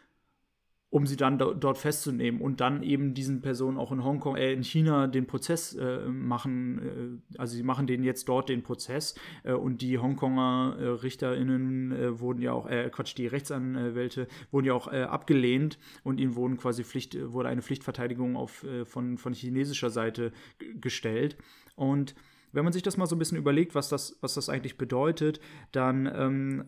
um 0.94 1.08
sie 1.08 1.16
dann 1.16 1.38
do 1.38 1.54
dort 1.54 1.76
festzunehmen 1.76 2.40
und 2.40 2.60
dann 2.60 2.84
eben 2.84 3.14
diesen 3.14 3.40
Personen 3.40 3.78
auch 3.78 3.90
in 3.90 4.04
Hongkong, 4.04 4.36
äh, 4.36 4.52
in 4.52 4.62
China 4.62 5.08
den 5.08 5.26
Prozess 5.26 5.74
äh, 5.74 6.06
machen. 6.06 7.20
Äh, 7.34 7.38
also 7.40 7.56
sie 7.56 7.64
machen 7.64 7.88
denen 7.88 8.04
jetzt 8.04 8.28
dort 8.28 8.48
den 8.48 8.62
Prozess 8.62 9.16
äh, 9.42 9.54
und 9.54 9.82
die 9.82 9.98
Hongkonger 9.98 10.76
äh, 10.78 10.84
RichterInnen 10.84 11.90
äh, 11.90 12.20
wurden 12.20 12.40
ja 12.40 12.52
auch, 12.52 12.68
äh, 12.68 12.88
Quatsch, 12.92 13.18
die 13.18 13.26
Rechtsanwälte 13.26 14.28
wurden 14.52 14.66
ja 14.66 14.74
auch 14.74 14.86
abgelehnt 14.86 15.80
und 16.04 16.20
ihnen 16.20 16.36
wurden 16.36 16.58
quasi 16.58 16.84
Pflicht, 16.84 17.18
wurde 17.32 17.48
eine 17.48 17.62
Pflichtverteidigung 17.62 18.36
auf, 18.36 18.64
von, 18.84 19.18
von 19.18 19.32
chinesischer 19.32 19.90
Seite 19.90 20.30
gestellt. 20.80 21.36
Und 21.74 22.14
wenn 22.52 22.62
man 22.62 22.72
sich 22.72 22.84
das 22.84 22.96
mal 22.96 23.06
so 23.06 23.16
ein 23.16 23.18
bisschen 23.18 23.38
überlegt, 23.38 23.74
was 23.74 23.88
das, 23.88 24.16
was 24.20 24.34
das 24.34 24.48
eigentlich 24.48 24.78
bedeutet, 24.78 25.40
dann 25.72 26.06
ähm, 26.14 26.64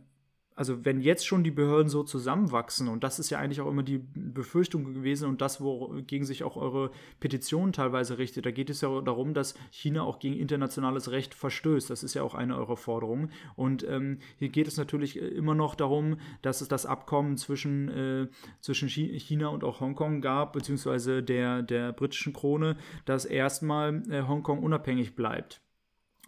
also 0.56 0.84
wenn 0.86 1.00
jetzt 1.00 1.26
schon 1.26 1.44
die 1.44 1.50
Behörden 1.50 1.90
so 1.90 2.02
zusammenwachsen, 2.02 2.88
und 2.88 3.04
das 3.04 3.18
ist 3.18 3.28
ja 3.28 3.38
eigentlich 3.38 3.60
auch 3.60 3.70
immer 3.70 3.82
die 3.82 3.98
Befürchtung 4.14 4.94
gewesen 4.94 5.28
und 5.28 5.42
das, 5.42 5.60
wogegen 5.60 6.26
sich 6.26 6.42
auch 6.44 6.56
eure 6.56 6.90
Petition 7.20 7.74
teilweise 7.74 8.16
richtet, 8.16 8.46
da 8.46 8.50
geht 8.50 8.70
es 8.70 8.80
ja 8.80 9.00
darum, 9.02 9.34
dass 9.34 9.54
China 9.70 10.02
auch 10.02 10.18
gegen 10.18 10.34
internationales 10.34 11.10
Recht 11.10 11.34
verstößt. 11.34 11.90
Das 11.90 12.02
ist 12.02 12.14
ja 12.14 12.22
auch 12.22 12.34
eine 12.34 12.56
eurer 12.56 12.78
Forderungen. 12.78 13.30
Und 13.54 13.86
ähm, 13.86 14.18
hier 14.38 14.48
geht 14.48 14.66
es 14.66 14.78
natürlich 14.78 15.20
äh, 15.20 15.26
immer 15.26 15.54
noch 15.54 15.74
darum, 15.74 16.16
dass 16.40 16.62
es 16.62 16.68
das 16.68 16.86
Abkommen 16.86 17.36
zwischen, 17.36 17.88
äh, 17.88 18.28
zwischen 18.60 18.88
China 18.88 19.48
und 19.48 19.62
auch 19.62 19.80
Hongkong 19.80 20.22
gab, 20.22 20.54
beziehungsweise 20.54 21.22
der, 21.22 21.62
der 21.62 21.92
britischen 21.92 22.32
Krone, 22.32 22.78
dass 23.04 23.26
erstmal 23.26 24.02
äh, 24.10 24.22
Hongkong 24.22 24.62
unabhängig 24.62 25.14
bleibt. 25.14 25.60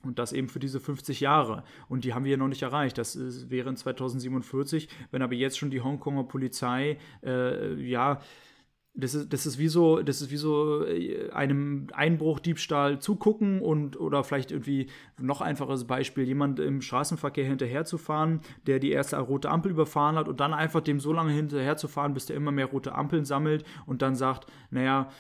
Und 0.02 0.18
das 0.18 0.32
eben 0.32 0.48
für 0.48 0.60
diese 0.60 0.80
50 0.80 1.20
Jahre. 1.20 1.64
Und 1.88 2.04
die 2.04 2.14
haben 2.14 2.24
wir 2.24 2.36
noch 2.36 2.48
nicht 2.48 2.62
erreicht. 2.62 2.98
Das 2.98 3.16
ist, 3.16 3.50
wäre 3.50 3.68
in 3.68 3.76
2047. 3.76 4.88
Wenn 5.10 5.22
aber 5.22 5.34
jetzt 5.34 5.58
schon 5.58 5.70
die 5.70 5.80
Hongkonger 5.80 6.24
Polizei, 6.24 6.98
äh, 7.24 7.74
ja, 7.74 8.20
das 8.98 9.14
ist, 9.14 9.32
das 9.32 9.46
ist 9.46 9.58
wie 9.58 9.68
so, 9.68 10.02
das 10.02 10.20
ist 10.20 10.30
wie 10.32 10.36
so 10.36 10.84
äh, 10.84 11.30
einem 11.30 11.86
Einbruch, 11.92 12.40
Diebstahl 12.40 12.98
zugucken 12.98 13.60
und 13.60 13.98
oder 13.98 14.24
vielleicht 14.24 14.50
irgendwie 14.50 14.88
noch 15.20 15.40
einfaches 15.40 15.84
Beispiel, 15.84 16.24
jemand 16.24 16.58
im 16.58 16.82
Straßenverkehr 16.82 17.44
hinterherzufahren, 17.44 18.40
der 18.66 18.80
die 18.80 18.90
erste 18.90 19.16
rote 19.18 19.50
Ampel 19.50 19.70
überfahren 19.70 20.16
hat 20.16 20.28
und 20.28 20.40
dann 20.40 20.52
einfach 20.52 20.80
dem 20.80 20.98
so 20.98 21.12
lange 21.12 21.32
hinterherzufahren, 21.32 22.12
bis 22.12 22.26
der 22.26 22.36
immer 22.36 22.50
mehr 22.50 22.66
rote 22.66 22.94
Ampeln 22.94 23.24
sammelt 23.24 23.64
und 23.86 24.02
dann 24.02 24.16
sagt, 24.16 24.50
naja, 24.70 25.10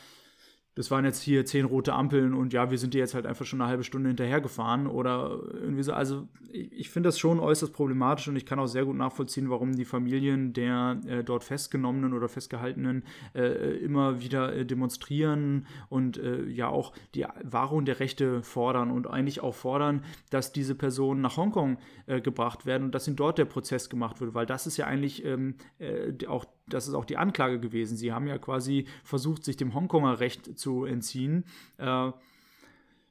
das 0.78 0.92
waren 0.92 1.04
jetzt 1.04 1.22
hier 1.22 1.44
zehn 1.44 1.64
rote 1.64 1.92
Ampeln 1.92 2.34
und 2.34 2.52
ja, 2.52 2.70
wir 2.70 2.78
sind 2.78 2.94
dir 2.94 2.98
jetzt 2.98 3.12
halt 3.12 3.26
einfach 3.26 3.44
schon 3.44 3.60
eine 3.60 3.68
halbe 3.68 3.82
Stunde 3.82 4.10
hinterhergefahren 4.10 4.86
oder 4.86 5.36
irgendwie 5.52 5.82
so. 5.82 5.92
Also 5.92 6.28
ich, 6.52 6.70
ich 6.72 6.88
finde 6.88 7.08
das 7.08 7.18
schon 7.18 7.40
äußerst 7.40 7.72
problematisch 7.72 8.28
und 8.28 8.36
ich 8.36 8.46
kann 8.46 8.60
auch 8.60 8.68
sehr 8.68 8.84
gut 8.84 8.94
nachvollziehen, 8.94 9.50
warum 9.50 9.74
die 9.74 9.84
Familien 9.84 10.52
der 10.52 11.00
äh, 11.08 11.24
dort 11.24 11.42
Festgenommenen 11.42 12.14
oder 12.14 12.28
Festgehaltenen 12.28 13.02
äh, 13.34 13.76
immer 13.78 14.20
wieder 14.20 14.54
äh, 14.54 14.64
demonstrieren 14.64 15.66
und 15.88 16.16
äh, 16.16 16.44
ja 16.44 16.68
auch 16.68 16.92
die 17.16 17.26
Wahrung 17.42 17.84
der 17.84 17.98
Rechte 17.98 18.44
fordern 18.44 18.92
und 18.92 19.08
eigentlich 19.08 19.40
auch 19.42 19.56
fordern, 19.56 20.04
dass 20.30 20.52
diese 20.52 20.76
Personen 20.76 21.20
nach 21.20 21.36
Hongkong 21.36 21.78
äh, 22.06 22.20
gebracht 22.20 22.66
werden 22.66 22.84
und 22.84 22.94
dass 22.94 23.08
ihnen 23.08 23.16
dort 23.16 23.38
der 23.38 23.46
Prozess 23.46 23.90
gemacht 23.90 24.20
wird, 24.20 24.32
weil 24.32 24.46
das 24.46 24.68
ist 24.68 24.76
ja 24.76 24.86
eigentlich 24.86 25.24
ähm, 25.24 25.56
äh, 25.80 26.24
auch 26.28 26.44
das 26.68 26.88
ist 26.88 26.94
auch 26.94 27.04
die 27.04 27.16
Anklage 27.16 27.60
gewesen. 27.60 27.96
Sie 27.96 28.12
haben 28.12 28.26
ja 28.26 28.38
quasi 28.38 28.86
versucht, 29.04 29.44
sich 29.44 29.56
dem 29.56 29.74
Hongkonger 29.74 30.20
Recht 30.20 30.58
zu 30.58 30.84
entziehen. 30.84 31.44
Äh, 31.78 32.12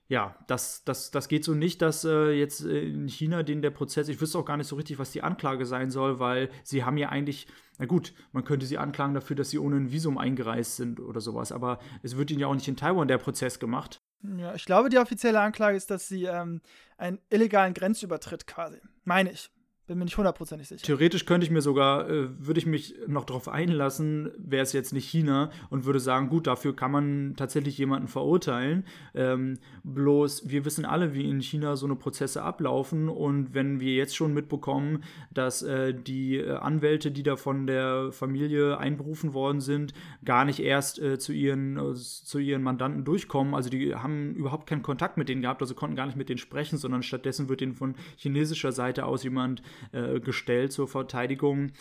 ja, 0.10 0.36
das, 0.48 0.86
das, 0.86 1.12
das 1.12 1.28
geht 1.28 1.44
so 1.44 1.54
nicht, 1.54 1.82
dass 1.82 2.06
äh, 2.06 2.32
jetzt 2.32 2.62
in 2.62 3.10
China 3.10 3.44
den 3.44 3.62
der 3.62 3.72
Prozess, 3.72 4.08
ich 4.08 4.22
wüsste 4.22 4.40
auch 4.40 4.46
gar 4.46 4.56
nicht 4.56 4.68
so 4.68 4.78
richtig, 4.78 5.00
was 5.00 5.12
die 5.12 5.22
Anklage 5.22 5.66
sein 5.66 5.92
soll, 5.92 6.20
weil 6.20 6.50
sie 6.64 6.86
haben 6.86 6.98
ja 6.98 7.10
eigentlich, 7.10 7.48
na 7.78 7.86
gut, 7.86 8.14
man 8.32 8.46
könnte 8.46 8.66
sie 8.66 8.78
anklagen 8.78 9.14
dafür, 9.14 9.36
dass 9.36 9.50
sie 9.50 9.60
ohne 9.60 9.76
ein 9.76 9.92
Visum 9.92 10.18
eingereist 10.18 10.78
sind 10.78 11.02
oder 11.02 11.20
sowas, 11.20 11.52
aber 11.52 11.80
es 12.04 12.16
wird 12.16 12.32
ihnen 12.32 12.40
ja 12.40 12.48
auch 12.48 12.56
nicht 12.56 12.70
in 12.70 12.78
Taiwan 12.78 13.10
der 13.10 13.18
Prozess 13.18 13.60
gemacht. 13.60 14.02
Ja, 14.38 14.56
ich 14.56 14.66
glaube, 14.66 14.90
die 14.90 14.98
offizielle 14.98 15.42
Anklage 15.42 15.76
ist, 15.76 15.92
dass 15.92 16.08
sie 16.08 16.24
ähm, 16.24 16.62
einen 16.98 17.20
illegalen 17.30 17.74
Grenzübertritt 17.74 18.48
quasi, 18.48 18.78
meine 19.04 19.32
ich 19.32 19.52
Bin 19.88 20.00
mir 20.00 20.04
nicht 20.04 20.18
hundertprozentig 20.18 20.68
sicher. 20.68 20.86
Theoretisch 20.86 21.26
könnte 21.26 21.46
ich 21.46 21.52
mir 21.52 21.62
sogar, 21.62 22.10
äh, 22.10 22.28
würde 22.46 22.60
ich 22.60 22.66
mich 22.66 22.96
noch 23.08 23.24
darauf 23.24 23.48
einlassen, 23.48 24.30
wäre 24.38 24.62
es 24.62 24.74
jetzt 24.74 24.92
nicht 24.92 25.08
China 25.10 25.50
und 25.70 25.86
würde 25.86 26.02
sagen, 26.02 26.28
gut, 26.28 26.46
dafür 26.46 26.76
kann 26.76 26.92
man 26.92 27.36
tatsächlich 27.38 27.78
jemanden 27.78 28.10
verurteilen. 28.10 28.84
Ähm, 29.16 29.60
bloß, 29.86 30.50
wir 30.50 30.66
wissen 30.66 30.84
alle, 30.84 31.14
wie 31.14 31.30
in 31.30 31.40
China 31.40 31.78
so 31.78 31.86
eine 31.86 31.96
Prozesse 31.96 32.44
ablaufen 32.44 33.08
und 33.08 33.54
wenn 33.54 33.80
wir 33.80 33.96
jetzt 33.96 34.14
schon 34.14 34.34
mitbekommen, 34.34 35.06
dass 35.34 35.62
äh, 35.62 35.94
die 35.94 36.36
äh, 36.36 36.58
Anwälte, 36.58 37.10
die 37.10 37.24
da 37.24 37.38
von 37.38 37.66
der 37.66 38.12
Familie 38.12 38.80
einberufen 38.80 39.34
worden 39.34 39.62
sind, 39.62 39.94
gar 40.26 40.44
nicht 40.44 40.60
erst 40.60 41.00
äh, 41.00 41.18
zu, 41.18 41.32
ihren, 41.32 41.78
äh, 41.78 41.94
zu 41.94 42.40
ihren 42.40 42.62
Mandanten 42.62 43.06
durchkommen, 43.06 43.56
also 43.56 43.70
die 43.70 43.96
haben 43.96 44.36
überhaupt 44.36 44.68
keinen 44.68 44.84
Kontakt 44.84 45.16
mit 45.16 45.30
denen 45.30 45.44
gehabt, 45.44 45.62
also 45.62 45.76
konnten 45.76 45.96
gar 45.96 46.08
nicht 46.08 46.18
mit 46.18 46.28
denen 46.28 46.40
sprechen, 46.40 46.78
sondern 46.78 47.04
stattdessen 47.04 47.48
wird 47.48 47.62
ihnen 47.62 47.74
von 47.74 47.96
chinesischer 48.18 48.74
Seite 48.74 49.06
aus 49.06 49.24
jemand 49.24 49.62
äh, 49.92 50.20
gestellt 50.20 50.72
zur 50.72 50.88
Verteidigung. 50.88 51.72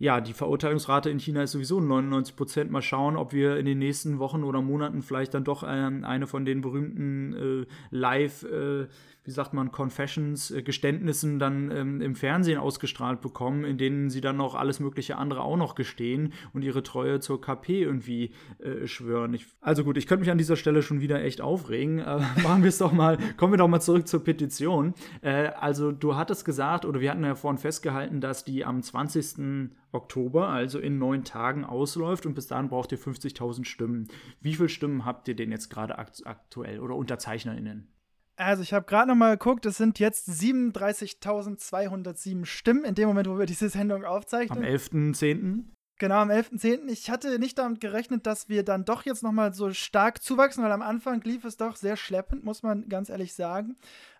Ja, 0.00 0.20
die 0.20 0.32
Verurteilungsrate 0.32 1.10
in 1.10 1.18
China 1.18 1.42
ist 1.42 1.52
sowieso 1.52 1.80
99 1.80 2.36
Prozent. 2.36 2.70
Mal 2.70 2.82
schauen, 2.82 3.16
ob 3.16 3.32
wir 3.32 3.56
in 3.56 3.66
den 3.66 3.78
nächsten 3.78 4.20
Wochen 4.20 4.44
oder 4.44 4.62
Monaten 4.62 5.02
vielleicht 5.02 5.34
dann 5.34 5.42
doch 5.42 5.64
ähm, 5.66 6.04
eine 6.04 6.28
von 6.28 6.44
den 6.44 6.60
berühmten 6.60 7.64
äh, 7.64 7.66
Live- 7.90 8.44
äh, 8.44 8.86
wie 9.28 9.32
sagt 9.32 9.52
man, 9.52 9.70
Confessions, 9.70 10.50
äh, 10.50 10.62
Geständnissen 10.62 11.38
dann 11.38 11.70
ähm, 11.70 12.00
im 12.00 12.14
Fernsehen 12.14 12.58
ausgestrahlt 12.58 13.20
bekommen, 13.20 13.66
in 13.66 13.76
denen 13.76 14.08
sie 14.08 14.22
dann 14.22 14.38
noch 14.38 14.54
alles 14.54 14.80
mögliche 14.80 15.16
andere 15.18 15.42
auch 15.42 15.58
noch 15.58 15.74
gestehen 15.74 16.32
und 16.54 16.62
ihre 16.62 16.82
Treue 16.82 17.20
zur 17.20 17.38
KP 17.38 17.82
irgendwie 17.82 18.30
äh, 18.58 18.86
schwören. 18.86 19.34
Ich, 19.34 19.44
also 19.60 19.84
gut, 19.84 19.98
ich 19.98 20.06
könnte 20.06 20.20
mich 20.20 20.30
an 20.30 20.38
dieser 20.38 20.56
Stelle 20.56 20.80
schon 20.80 21.02
wieder 21.02 21.22
echt 21.22 21.42
aufregen. 21.42 21.96
Machen 22.42 22.62
wir 22.62 22.70
es 22.70 22.78
doch 22.78 22.92
mal, 22.92 23.18
kommen 23.36 23.52
wir 23.52 23.58
doch 23.58 23.68
mal 23.68 23.80
zurück 23.80 24.08
zur 24.08 24.24
Petition. 24.24 24.94
Äh, 25.20 25.48
also 25.60 25.92
du 25.92 26.16
hattest 26.16 26.46
gesagt, 26.46 26.86
oder 26.86 27.00
wir 27.00 27.10
hatten 27.10 27.22
ja 27.22 27.34
vorhin 27.34 27.58
festgehalten, 27.58 28.22
dass 28.22 28.46
die 28.46 28.64
am 28.64 28.82
20. 28.82 29.68
Oktober, 29.92 30.48
also 30.48 30.78
in 30.78 30.98
neun 30.98 31.24
Tagen, 31.24 31.64
ausläuft 31.64 32.26
und 32.26 32.34
bis 32.34 32.46
dahin 32.46 32.68
braucht 32.68 32.92
ihr 32.92 32.98
50.000 32.98 33.64
Stimmen. 33.64 34.08
Wie 34.40 34.54
viele 34.54 34.68
Stimmen 34.68 35.04
habt 35.04 35.26
ihr 35.28 35.36
denn 35.36 35.50
jetzt 35.50 35.70
gerade 35.70 35.98
aktuell 35.98 36.80
oder 36.80 36.94
UnterzeichnerInnen? 36.96 37.88
Also 38.36 38.62
ich 38.62 38.72
habe 38.72 38.86
gerade 38.86 39.08
noch 39.08 39.16
mal 39.16 39.36
geguckt, 39.36 39.66
es 39.66 39.78
sind 39.78 39.98
jetzt 39.98 40.28
37.207 40.28 42.44
Stimmen 42.44 42.84
in 42.84 42.94
dem 42.94 43.08
Moment, 43.08 43.28
wo 43.28 43.36
wir 43.38 43.46
diese 43.46 43.68
Sendung 43.68 44.04
aufzeichnen. 44.04 44.58
Am 44.58 44.64
11.10. 44.64 45.64
Genau, 45.98 46.18
am 46.18 46.30
11.10. 46.30 46.88
Ich 46.88 47.10
hatte 47.10 47.40
nicht 47.40 47.58
damit 47.58 47.80
gerechnet, 47.80 48.26
dass 48.26 48.48
wir 48.48 48.62
dann 48.62 48.84
doch 48.84 49.04
jetzt 49.04 49.24
noch 49.24 49.32
mal 49.32 49.52
so 49.52 49.72
stark 49.72 50.22
zuwachsen, 50.22 50.62
weil 50.62 50.70
am 50.70 50.82
Anfang 50.82 51.20
lief 51.22 51.44
es 51.44 51.56
doch 51.56 51.74
sehr 51.74 51.96
schleppend, 51.96 52.44
muss 52.44 52.62
man 52.62 52.88
ganz 52.88 53.08
ehrlich 53.08 53.34
sagen 53.34 53.76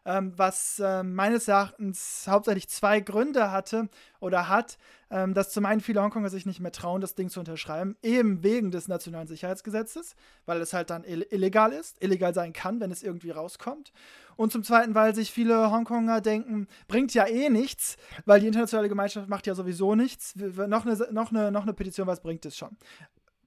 ähm, 0.09 0.33
was 0.37 0.81
äh, 0.81 1.03
meines 1.03 1.49
Erachtens 1.49 2.25
hauptsächlich 2.27 2.69
zwei 2.71 3.01
Gründe 3.01 3.53
hatte 3.53 3.91
oder 4.21 4.49
hat, 4.49 4.79
ähm, 5.11 5.35
dass 5.35 5.51
zum 5.51 5.67
einen 5.67 5.83
viele 5.83 6.03
Hongkonger 6.03 6.31
sich 6.31 6.47
nicht 6.47 6.61
mehr 6.61 6.73
trauen, 6.73 7.03
das 7.03 7.15
Ding 7.15 7.29
zu 7.29 7.41
unterschreiben, 7.41 7.95
eben 8.03 8.43
wegen 8.43 8.71
des 8.71 8.89
nationalen 8.89 9.29
Sicherheitsgesetzes, 9.29 10.17
weil 10.47 10.63
es 10.63 10.73
halt 10.73 10.89
dann 10.89 11.05
ill 11.05 11.27
illegal 11.31 11.73
ist, 11.73 12.03
illegal 12.03 12.33
sein 12.33 12.55
kann, 12.55 12.81
wenn 12.81 12.91
es 12.91 13.03
irgendwie 13.03 13.31
rauskommt. 13.31 13.93
Und 14.37 14.51
zum 14.51 14.65
Zweiten, 14.65 14.95
weil 14.95 15.15
sich 15.15 15.31
viele 15.31 15.71
Hongkonger 15.71 16.23
denken, 16.23 16.69
bringt 16.87 17.13
ja 17.13 17.27
eh 17.27 17.51
nichts, 17.51 17.99
weil 18.25 18.41
die 18.41 18.47
internationale 18.47 18.89
Gemeinschaft 18.89 19.29
macht 19.29 19.47
ja 19.47 19.55
sowieso 19.55 19.95
nichts. 19.95 20.35
Noch 20.37 20.87
eine, 20.87 20.97
noch 21.13 21.33
eine, 21.33 21.53
noch 21.53 21.63
eine 21.65 21.75
Petition, 21.75 22.07
was 22.07 22.23
bringt 22.23 22.47
es 22.47 22.57
schon? 22.57 22.79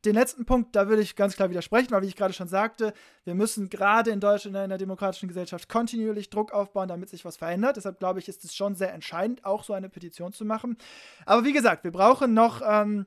Den 0.06 0.16
letzten 0.16 0.46
Punkt, 0.46 0.76
da 0.76 0.88
würde 0.88 1.02
ich 1.02 1.16
ganz 1.16 1.36
klar 1.36 1.50
widersprechen, 1.50 1.92
weil 1.92 2.02
wie 2.02 2.08
ich 2.08 2.16
gerade 2.16 2.34
schon 2.34 2.48
sagte, 2.48 2.94
wir 3.24 3.36
müssen 3.36 3.70
gerade 3.70 4.10
in 4.12 4.20
Deutschland 4.20 4.56
in 4.56 4.62
einer 4.64 4.78
demokratischen 4.78 5.28
Gesellschaft 5.28 5.70
kontinuierlich 5.70 6.30
Druck 6.30 6.52
aufbauen, 6.52 6.88
damit 6.88 7.10
sich 7.10 7.24
was 7.24 7.38
verändert. 7.38 7.78
Deshalb 7.78 8.00
glaube 8.00 8.20
ich, 8.20 8.28
ist 8.28 8.44
es 8.44 8.56
schon 8.56 8.76
sehr 8.76 8.94
entscheidend, 8.94 9.46
auch 9.46 9.64
so 9.64 9.74
eine 9.74 9.90
Petition 9.90 10.34
zu 10.34 10.46
machen. 10.46 10.78
Aber 11.26 11.46
wie 11.46 11.54
gesagt, 11.54 11.84
wir 11.84 11.92
brauchen 11.92 12.34
noch 12.34 12.62
ähm, 12.66 13.06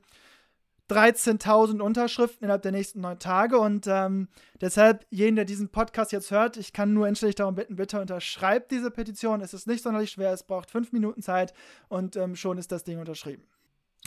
13.000 0.89 1.81
Unterschriften 1.81 2.43
innerhalb 2.43 2.61
der 2.61 2.71
nächsten 2.71 3.01
neun 3.01 3.17
Tage 3.17 3.57
und 3.57 3.87
ähm, 3.87 4.27
deshalb, 4.61 5.05
jeden, 5.09 5.35
der 5.35 5.45
diesen 5.45 5.69
Podcast 5.69 6.11
jetzt 6.11 6.29
hört, 6.29 6.57
ich 6.57 6.73
kann 6.73 6.93
nur 6.93 7.07
inständig 7.07 7.35
darum 7.35 7.55
bitten, 7.55 7.75
bitte 7.75 7.99
unterschreibt 7.99 8.71
diese 8.71 8.91
Petition. 8.91 9.41
Es 9.41 9.53
ist 9.53 9.65
nicht 9.65 9.81
sonderlich 9.81 10.11
schwer, 10.11 10.31
es 10.31 10.43
braucht 10.43 10.69
fünf 10.69 10.91
Minuten 10.91 11.23
Zeit 11.23 11.53
und 11.89 12.15
ähm, 12.15 12.35
schon 12.35 12.59
ist 12.59 12.71
das 12.71 12.83
Ding 12.83 12.99
unterschrieben. 12.99 13.43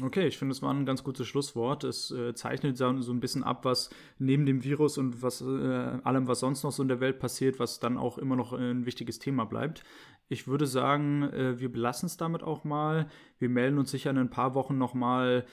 Okay, 0.00 0.28
ich 0.28 0.38
finde, 0.38 0.52
es 0.52 0.62
war 0.62 0.72
ein 0.72 0.86
ganz 0.86 1.02
gutes 1.02 1.26
Schlusswort. 1.26 1.82
Es 1.82 2.12
äh, 2.12 2.32
zeichnet 2.32 2.76
so 2.76 2.86
ein 2.86 3.20
bisschen 3.20 3.42
ab, 3.42 3.64
was 3.64 3.90
neben 4.18 4.46
dem 4.46 4.62
Virus 4.62 4.96
und 4.96 5.22
was 5.22 5.40
äh, 5.40 5.44
allem, 5.44 6.28
was 6.28 6.38
sonst 6.40 6.62
noch 6.62 6.70
so 6.70 6.82
in 6.82 6.88
der 6.88 7.00
Welt 7.00 7.18
passiert, 7.18 7.58
was 7.58 7.80
dann 7.80 7.98
auch 7.98 8.16
immer 8.16 8.36
noch 8.36 8.52
ein 8.52 8.86
wichtiges 8.86 9.18
Thema 9.18 9.44
bleibt. 9.44 9.82
Ich 10.28 10.46
würde 10.46 10.68
sagen, 10.68 11.24
äh, 11.24 11.58
wir 11.58 11.72
belassen 11.72 12.06
es 12.06 12.16
damit 12.16 12.44
auch 12.44 12.62
mal. 12.62 13.08
Wir 13.38 13.48
melden 13.48 13.78
uns 13.78 13.90
sicher 13.90 14.10
in 14.10 14.18
ein 14.18 14.30
paar 14.30 14.54
Wochen 14.54 14.78
nochmal. 14.78 15.44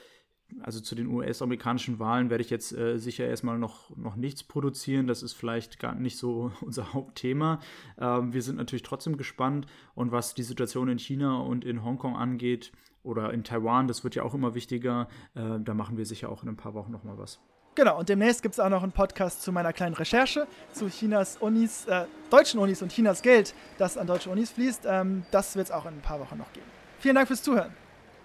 Also 0.60 0.78
zu 0.78 0.94
den 0.94 1.08
US-amerikanischen 1.08 1.98
Wahlen 1.98 2.30
werde 2.30 2.44
ich 2.44 2.50
jetzt 2.50 2.72
äh, 2.72 2.98
sicher 2.98 3.26
erstmal 3.26 3.58
noch, 3.58 3.96
noch 3.96 4.14
nichts 4.14 4.44
produzieren. 4.44 5.08
Das 5.08 5.24
ist 5.24 5.32
vielleicht 5.32 5.80
gar 5.80 5.96
nicht 5.96 6.18
so 6.18 6.52
unser 6.60 6.92
Hauptthema. 6.92 7.58
Ähm, 7.98 8.32
wir 8.32 8.42
sind 8.42 8.56
natürlich 8.56 8.84
trotzdem 8.84 9.16
gespannt. 9.16 9.66
Und 9.96 10.12
was 10.12 10.34
die 10.34 10.44
Situation 10.44 10.88
in 10.88 11.00
China 11.00 11.40
und 11.40 11.64
in 11.64 11.82
Hongkong 11.82 12.14
angeht, 12.14 12.70
oder 13.06 13.32
in 13.32 13.44
Taiwan, 13.44 13.88
das 13.88 14.04
wird 14.04 14.14
ja 14.14 14.22
auch 14.22 14.34
immer 14.34 14.54
wichtiger. 14.54 15.08
Äh, 15.34 15.60
da 15.60 15.74
machen 15.74 15.96
wir 15.96 16.04
sicher 16.04 16.28
auch 16.28 16.42
in 16.42 16.48
ein 16.48 16.56
paar 16.56 16.74
Wochen 16.74 16.92
nochmal 16.92 17.16
was. 17.18 17.40
Genau, 17.76 17.98
und 17.98 18.08
demnächst 18.08 18.42
gibt 18.42 18.54
es 18.54 18.60
auch 18.60 18.70
noch 18.70 18.82
einen 18.82 18.92
Podcast 18.92 19.42
zu 19.42 19.52
meiner 19.52 19.72
kleinen 19.72 19.94
Recherche 19.94 20.46
zu 20.72 20.88
Chinas 20.88 21.36
Unis, 21.36 21.86
äh, 21.86 22.06
deutschen 22.30 22.58
Unis 22.58 22.80
und 22.80 22.90
Chinas 22.90 23.20
Geld, 23.20 23.54
das 23.76 23.98
an 23.98 24.06
deutsche 24.06 24.30
Unis 24.30 24.50
fließt. 24.50 24.84
Ähm, 24.86 25.24
das 25.30 25.56
wird 25.56 25.66
es 25.66 25.72
auch 25.72 25.84
in 25.84 25.94
ein 25.94 26.00
paar 26.00 26.18
Wochen 26.18 26.38
noch 26.38 26.50
geben. 26.52 26.66
Vielen 26.98 27.14
Dank 27.14 27.28
fürs 27.28 27.42
Zuhören. 27.42 27.72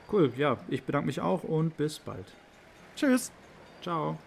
Cool, 0.09 0.31
ja, 0.37 0.57
ich 0.69 0.83
bedanke 0.83 1.05
mich 1.05 1.19
auch 1.19 1.43
und 1.43 1.75
bis 1.75 1.99
bald. 1.99 2.25
Tschüss. 2.95 3.31
Ciao. 3.81 4.17